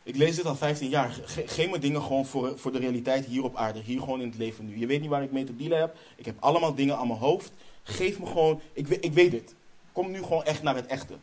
[0.04, 1.10] Ik lees dit al 15 jaar.
[1.10, 3.80] Ge geef me dingen gewoon voor, voor de realiteit hier op aarde.
[3.80, 4.78] Hier gewoon in het leven nu.
[4.80, 5.96] Je weet niet waar ik mee te dealen heb.
[6.16, 7.52] Ik heb allemaal dingen aan mijn hoofd.
[7.84, 8.62] Geef me gewoon.
[8.74, 9.56] Ik, ik weet dit.
[9.92, 11.14] Kom nu gewoon echt naar het echte.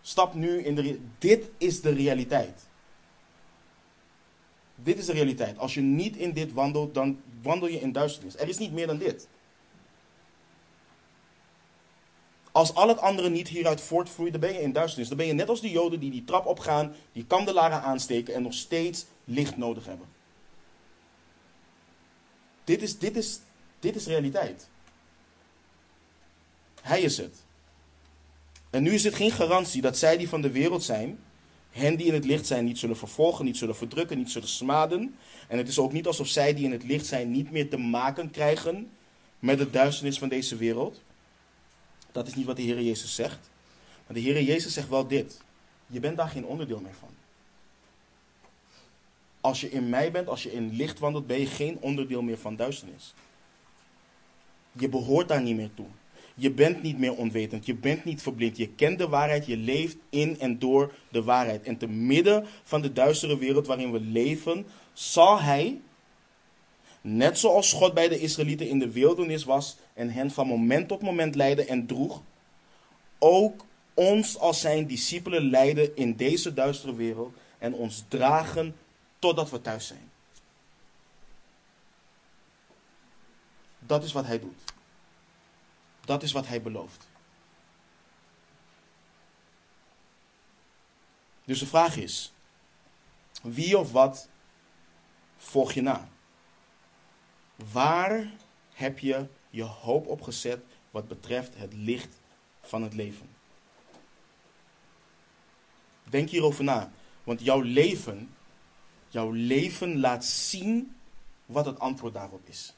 [0.00, 1.00] Stap nu in de.
[1.18, 2.66] Dit is de realiteit.
[4.74, 5.58] Dit is de realiteit.
[5.58, 8.36] Als je niet in dit wandelt, dan wandel je in duisternis.
[8.36, 9.28] Er is niet meer dan dit.
[12.54, 15.08] Als al het andere niet hieruit voortvloeit, dan ben je in duisternis.
[15.08, 18.42] Dan ben je net als de Joden die die trap opgaan, die kandelaren aansteken en
[18.42, 20.06] nog steeds licht nodig hebben.
[22.64, 23.40] Dit is, dit is,
[23.80, 24.68] dit is realiteit.
[26.82, 27.36] Hij is het.
[28.70, 31.18] En nu is het geen garantie dat zij die van de wereld zijn,
[31.70, 35.16] hen die in het licht zijn, niet zullen vervolgen, niet zullen verdrukken, niet zullen smaden.
[35.48, 37.76] En het is ook niet alsof zij die in het licht zijn niet meer te
[37.76, 38.90] maken krijgen
[39.38, 41.02] met de duisternis van deze wereld.
[42.14, 43.50] Dat is niet wat de Heer Jezus zegt.
[44.06, 45.40] Maar de Heer Jezus zegt wel dit.
[45.86, 47.08] Je bent daar geen onderdeel meer van.
[49.40, 52.38] Als je in mij bent, als je in licht wandelt, ben je geen onderdeel meer
[52.38, 53.14] van duisternis.
[54.72, 55.86] Je behoort daar niet meer toe.
[56.34, 57.66] Je bent niet meer onwetend.
[57.66, 58.56] Je bent niet verblind.
[58.56, 59.46] Je kent de waarheid.
[59.46, 61.62] Je leeft in en door de waarheid.
[61.62, 65.80] En te midden van de duistere wereld waarin we leven, zal Hij,
[67.00, 71.02] net zoals God bij de Israëlieten in de wildernis was en hen van moment tot
[71.02, 72.22] moment leidde en droeg,
[73.18, 73.64] ook
[73.94, 78.76] ons als zijn discipelen leiden in deze duistere wereld en ons dragen
[79.18, 80.10] totdat we thuis zijn.
[83.78, 84.62] Dat is wat hij doet.
[86.04, 87.08] Dat is wat hij belooft.
[91.44, 92.32] Dus de vraag is:
[93.42, 94.28] wie of wat
[95.36, 96.08] volg je na?
[97.72, 98.30] Waar
[98.72, 102.20] heb je je hoop op gezet wat betreft het licht
[102.60, 103.28] van het leven?
[106.04, 106.92] Denk hierover na,
[107.24, 108.34] want jouw leven,
[109.08, 110.96] jouw leven laat zien
[111.46, 112.74] wat het antwoord daarop is.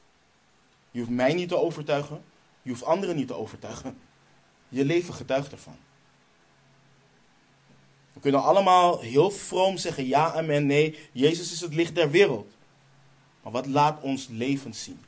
[0.91, 2.25] Je hoeft mij niet te overtuigen,
[2.63, 3.99] je hoeft anderen niet te overtuigen.
[4.69, 5.77] Je leven getuigt ervan.
[8.13, 10.99] We kunnen allemaal heel vroom zeggen ja, amen, nee.
[11.13, 12.53] Jezus is het licht der wereld.
[13.43, 15.01] Maar wat laat ons leven zien?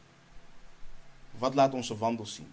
[1.39, 2.53] Wat laat onze wandel zien?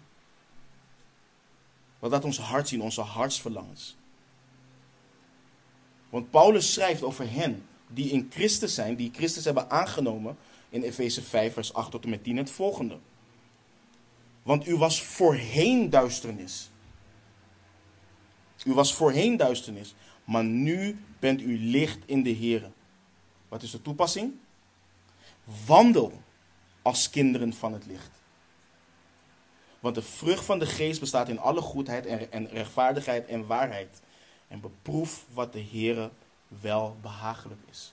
[1.98, 3.96] Wat laat ons hart zien, onze hartsverlangens?
[6.10, 10.36] Want Paulus schrijft over hen die in Christus zijn, die Christus hebben aangenomen,
[10.68, 12.98] in Efeze 5, vers 8 tot en met 10 het volgende.
[14.42, 16.70] Want u was voorheen duisternis.
[18.64, 22.70] U was voorheen duisternis, maar nu bent u licht in de Heer.
[23.48, 24.34] Wat is de toepassing?
[25.66, 26.22] Wandel
[26.82, 28.10] als kinderen van het licht.
[29.86, 34.00] Want de vrucht van de geest bestaat in alle goedheid en rechtvaardigheid en waarheid.
[34.48, 36.10] En beproef wat de Heere
[36.48, 37.92] wel behagelijk is.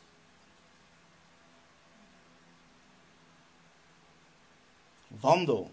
[5.08, 5.72] Wandel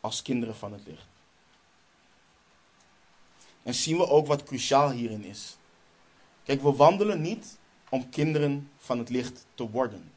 [0.00, 1.06] als kinderen van het licht.
[3.62, 5.56] En zien we ook wat cruciaal hierin is.
[6.44, 10.12] Kijk, we wandelen niet om kinderen van het licht te worden.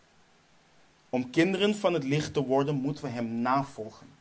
[1.09, 4.19] Om kinderen van het licht te worden, moeten we Hem navolgen.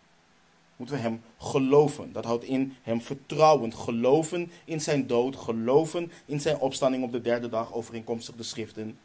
[0.80, 2.12] Moeten we Hem geloven.
[2.12, 3.74] Dat houdt in Hem vertrouwen.
[3.74, 5.36] Geloven in Zijn dood.
[5.36, 8.98] Geloven in Zijn opstanding op de derde dag, overeenkomstig de schriften.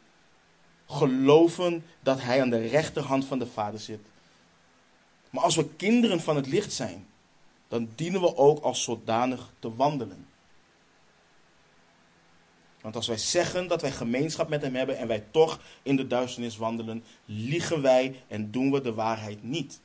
[0.86, 4.00] Geloven dat Hij aan de rechterhand van de Vader zit.
[5.30, 7.06] Maar als we kinderen van het licht zijn,
[7.68, 10.26] dan dienen we ook als zodanig te wandelen.
[12.80, 16.06] Want als wij zeggen dat wij gemeenschap met Hem hebben en wij toch in de
[16.06, 19.80] duisternis wandelen, liegen wij en doen we de waarheid niet.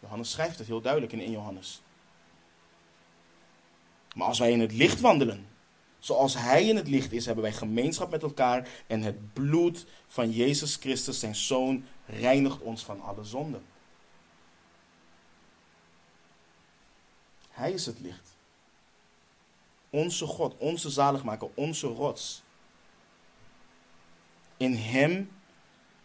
[0.00, 1.82] Johannes schrijft het heel duidelijk in 1 Johannes.
[4.14, 5.48] Maar als wij in het licht wandelen,
[5.98, 10.30] zoals Hij in het licht is, hebben wij gemeenschap met elkaar en het bloed van
[10.30, 13.64] Jezus Christus, zijn Zoon, reinigt ons van alle zonden.
[17.50, 18.36] Hij is het licht.
[19.90, 22.42] Onze God, onze zaligmaker, onze rots.
[24.56, 25.30] In Hem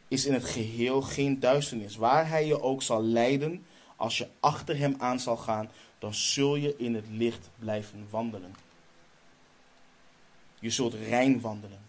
[0.07, 1.95] is in het geheel geen duisternis.
[1.95, 3.65] Waar Hij je ook zal leiden,
[4.01, 8.55] als je achter Hem aan zal gaan, dan zul je in het licht blijven wandelen.
[10.59, 11.79] Je zult rein wandelen.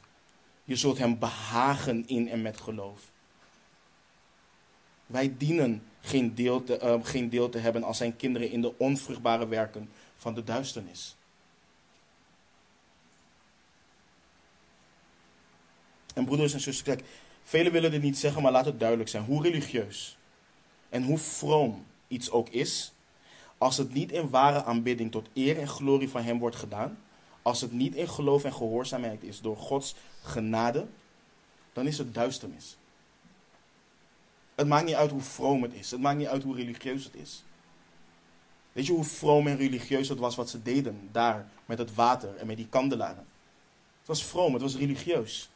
[0.65, 3.01] Je zult Hem behagen in en met geloof.
[5.07, 8.79] Wij dienen geen deel, te, eh, geen deel te hebben als zijn kinderen in de
[8.79, 11.17] onvruchtbare werken van de duisternis.
[16.15, 17.09] En broeders en zusters, kijk,
[17.43, 19.25] velen willen dit niet zeggen, maar laat het duidelijk zijn.
[19.25, 20.17] Hoe religieus
[20.89, 22.93] en hoe vroom iets ook is,
[23.59, 26.99] als het niet in ware aanbidding tot eer en glorie van Hem wordt gedaan,
[27.43, 30.87] als het niet in geloof en gehoorzaamheid is door Gods genade,
[31.73, 32.77] dan is het duisternis.
[34.55, 35.91] Het maakt niet uit hoe vroom het is.
[35.91, 37.45] Het maakt niet uit hoe religieus het is.
[38.73, 42.37] Weet je hoe vroom en religieus het was wat ze deden daar met het water
[42.37, 43.27] en met die kandelaren?
[43.99, 45.51] Het was vroom, het was religieus.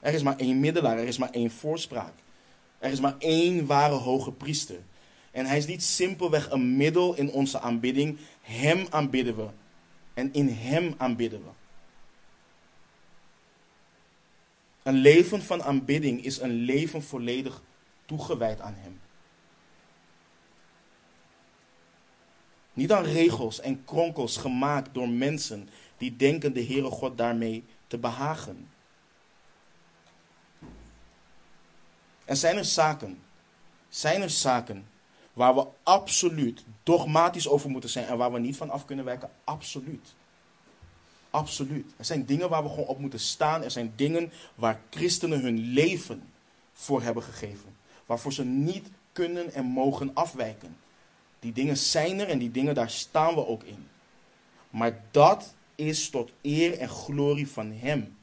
[0.00, 2.12] Er is maar één middelaar, er is maar één voorspraak.
[2.84, 4.80] Er is maar één ware hoge priester.
[5.30, 8.18] En hij is niet simpelweg een middel in onze aanbidding.
[8.40, 9.48] Hem aanbidden we.
[10.14, 11.50] En in hem aanbidden we.
[14.82, 17.62] Een leven van aanbidding is een leven volledig
[18.06, 19.00] toegewijd aan Hem.
[22.72, 27.98] Niet aan regels en kronkels gemaakt door mensen die denken de Heere God daarmee te
[27.98, 28.68] behagen.
[32.24, 33.22] En zijn er zaken,
[33.88, 34.86] zijn er zaken
[35.32, 39.30] waar we absoluut dogmatisch over moeten zijn en waar we niet van af kunnen wijken?
[39.44, 40.14] Absoluut.
[41.30, 41.92] Absoluut.
[41.96, 43.62] Er zijn dingen waar we gewoon op moeten staan.
[43.62, 46.32] Er zijn dingen waar christenen hun leven
[46.72, 47.76] voor hebben gegeven.
[48.06, 50.76] Waarvoor ze niet kunnen en mogen afwijken.
[51.40, 53.88] Die dingen zijn er en die dingen daar staan we ook in.
[54.70, 58.16] Maar dat is tot eer en glorie van Hem.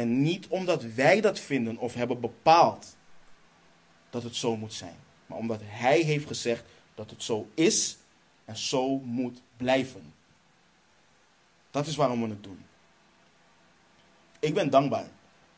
[0.00, 2.96] En niet omdat wij dat vinden of hebben bepaald
[4.10, 4.96] dat het zo moet zijn.
[5.26, 7.96] Maar omdat Hij heeft gezegd dat het zo is
[8.44, 10.12] en zo moet blijven.
[11.70, 12.64] Dat is waarom we het doen.
[14.38, 15.08] Ik ben dankbaar.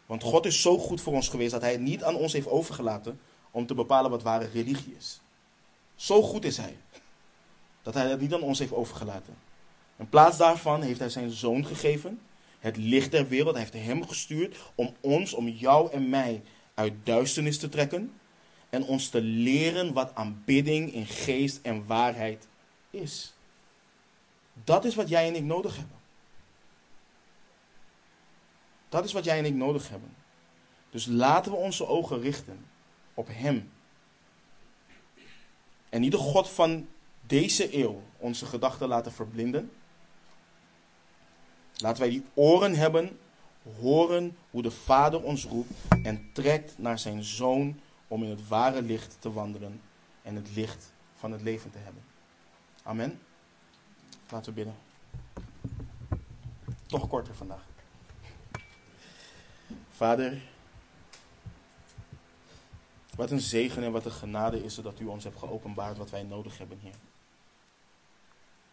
[0.07, 2.49] Want God is zo goed voor ons geweest dat Hij het niet aan ons heeft
[2.49, 3.21] overgelaten
[3.51, 5.21] om te bepalen wat ware religie is.
[5.95, 6.77] Zo goed is Hij.
[7.83, 9.37] Dat Hij het niet aan ons heeft overgelaten.
[9.97, 12.21] In plaats daarvan heeft Hij zijn zoon gegeven,
[12.63, 13.55] het licht der wereld.
[13.55, 16.43] Hij heeft Hem gestuurd om ons, om jou en mij
[16.75, 18.13] uit duisternis te trekken.
[18.71, 22.47] En ons te leren wat aanbidding in geest en waarheid
[22.91, 23.35] is.
[24.65, 25.97] Dat is wat jij en ik nodig hebben.
[28.89, 30.15] Dat is wat jij en ik nodig hebben.
[30.91, 32.65] Dus laten we onze ogen richten
[33.15, 33.71] op Hem.
[35.89, 36.89] En niet de God van
[37.27, 39.71] deze eeuw onze gedachten laten verblinden.
[41.83, 43.19] Laten wij die oren hebben,
[43.81, 45.73] horen hoe de Vader ons roept
[46.03, 49.81] en trekt naar zijn Zoon om in het ware licht te wandelen
[50.23, 52.03] en het licht van het leven te hebben.
[52.83, 53.21] Amen.
[54.31, 54.75] Laten we bidden.
[56.87, 57.65] Toch korter vandaag.
[59.91, 60.43] Vader,
[63.15, 66.11] wat een zegen en wat een genade is het dat u ons hebt geopenbaard wat
[66.11, 66.95] wij nodig hebben, Heer.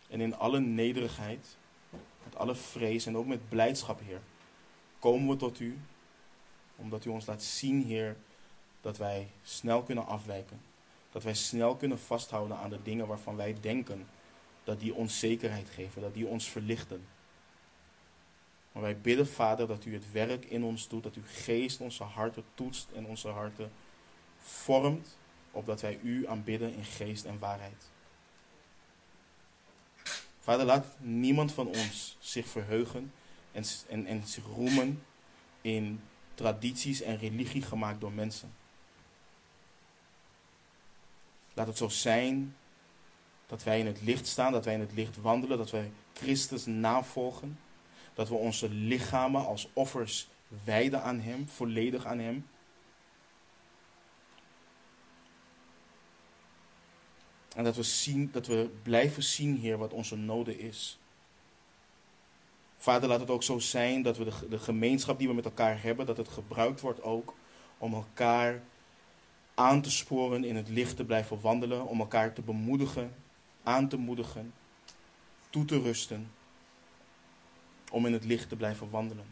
[0.08, 1.58] En in alle nederigheid,
[2.30, 4.22] met alle vrees en ook met blijdschap, Heer,
[5.00, 5.78] komen we tot u,
[6.76, 8.16] omdat u ons laat zien, Heer,
[8.82, 10.62] dat wij snel kunnen afwijken.
[11.12, 14.08] Dat wij snel kunnen vasthouden aan de dingen waarvan wij denken
[14.64, 17.08] dat die ons zekerheid geven, dat die ons verlichten.
[18.72, 22.04] Maar wij bidden, Vader, dat u het werk in ons doet, dat uw geest onze
[22.04, 23.72] harten toetst en onze harten
[24.38, 25.18] vormt,
[25.52, 27.90] opdat wij u aanbidden in geest en waarheid.
[30.40, 33.12] Vader, laat niemand van ons zich verheugen
[33.52, 35.04] en, en, en zich roemen
[35.62, 36.02] in
[36.34, 38.54] tradities en religie gemaakt door mensen.
[41.54, 42.56] Laat het zo zijn
[43.48, 46.66] dat wij in het licht staan, dat wij in het licht wandelen, dat wij Christus
[46.66, 47.58] navolgen
[48.20, 50.28] dat we onze lichamen als offers
[50.64, 52.48] wijden aan Hem, volledig aan Hem.
[57.60, 61.00] En dat we, zien, dat we blijven zien, Heer, wat onze noden is.
[62.78, 65.84] Vader, laat het ook zo zijn dat we de, de gemeenschap die we met elkaar
[65.84, 67.36] hebben, dat het gebruikt wordt ook
[67.78, 68.64] om elkaar
[69.54, 73.16] aan te sporen in het licht te blijven wandelen, om elkaar te bemoedigen,
[73.64, 74.54] aan te moedigen,
[75.50, 76.32] toe te rusten
[77.92, 79.26] om in het licht te blijven wandelen.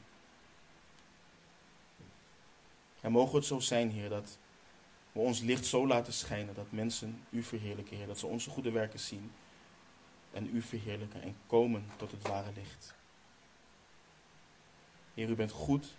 [3.02, 4.38] En mogen het zo zijn, Heer, dat
[5.18, 8.08] we ons licht zo laten schijnen dat mensen U verheerlijken, Heer.
[8.08, 9.32] Dat ze onze goede werken zien
[10.32, 12.96] en U verheerlijken en komen tot het ware licht.
[15.14, 15.96] Heer, U bent goed.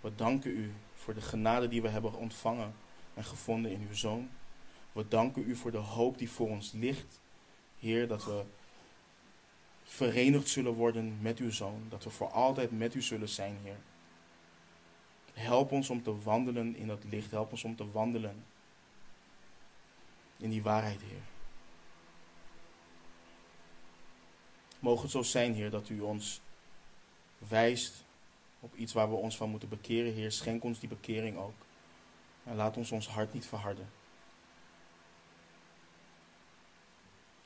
[0.00, 2.74] We danken U voor de genade die we hebben ontvangen
[3.14, 4.30] en gevonden in Uw Zoon.
[4.92, 7.20] We danken U voor de hoop die voor ons ligt.
[7.78, 8.44] Heer, dat we
[9.82, 11.86] verenigd zullen worden met uw zoon.
[11.88, 13.76] Dat we voor altijd met u zullen zijn, Heer.
[15.32, 17.30] Help ons om te wandelen in dat licht.
[17.30, 18.44] Help ons om te wandelen
[20.36, 21.22] in die waarheid, Heer.
[24.78, 26.40] Mogen het zo zijn, Heer, dat u ons
[27.38, 28.04] wijst
[28.60, 30.32] op iets waar we ons van moeten bekeren, Heer.
[30.32, 31.54] Schenk ons die bekering ook.
[32.44, 33.88] En laat ons ons hart niet verharden.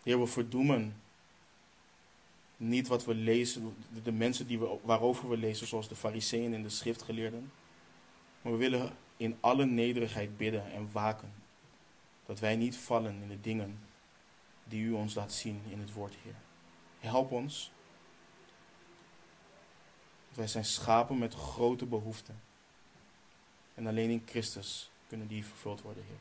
[0.03, 1.01] Heer, we verdoemen
[2.57, 6.63] niet wat we lezen, de mensen die we, waarover we lezen, zoals de fariseeën en
[6.63, 7.53] de schriftgeleerden.
[8.47, 11.33] Maar we willen in alle nederigheid bidden en waken.
[12.27, 13.79] Dat wij niet vallen in de dingen
[14.65, 16.35] die u ons laat zien in het woord, Heer.
[16.99, 17.73] Help ons.
[20.35, 22.41] Wij zijn schapen met grote behoeften.
[23.75, 26.21] En alleen in Christus kunnen die vervuld worden, Heer.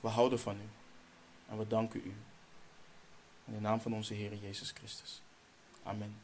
[0.00, 0.68] We houden van u.
[1.48, 2.14] En we danken u.
[3.44, 5.22] In de naam van onze Heer Jezus Christus.
[5.82, 6.16] Amen.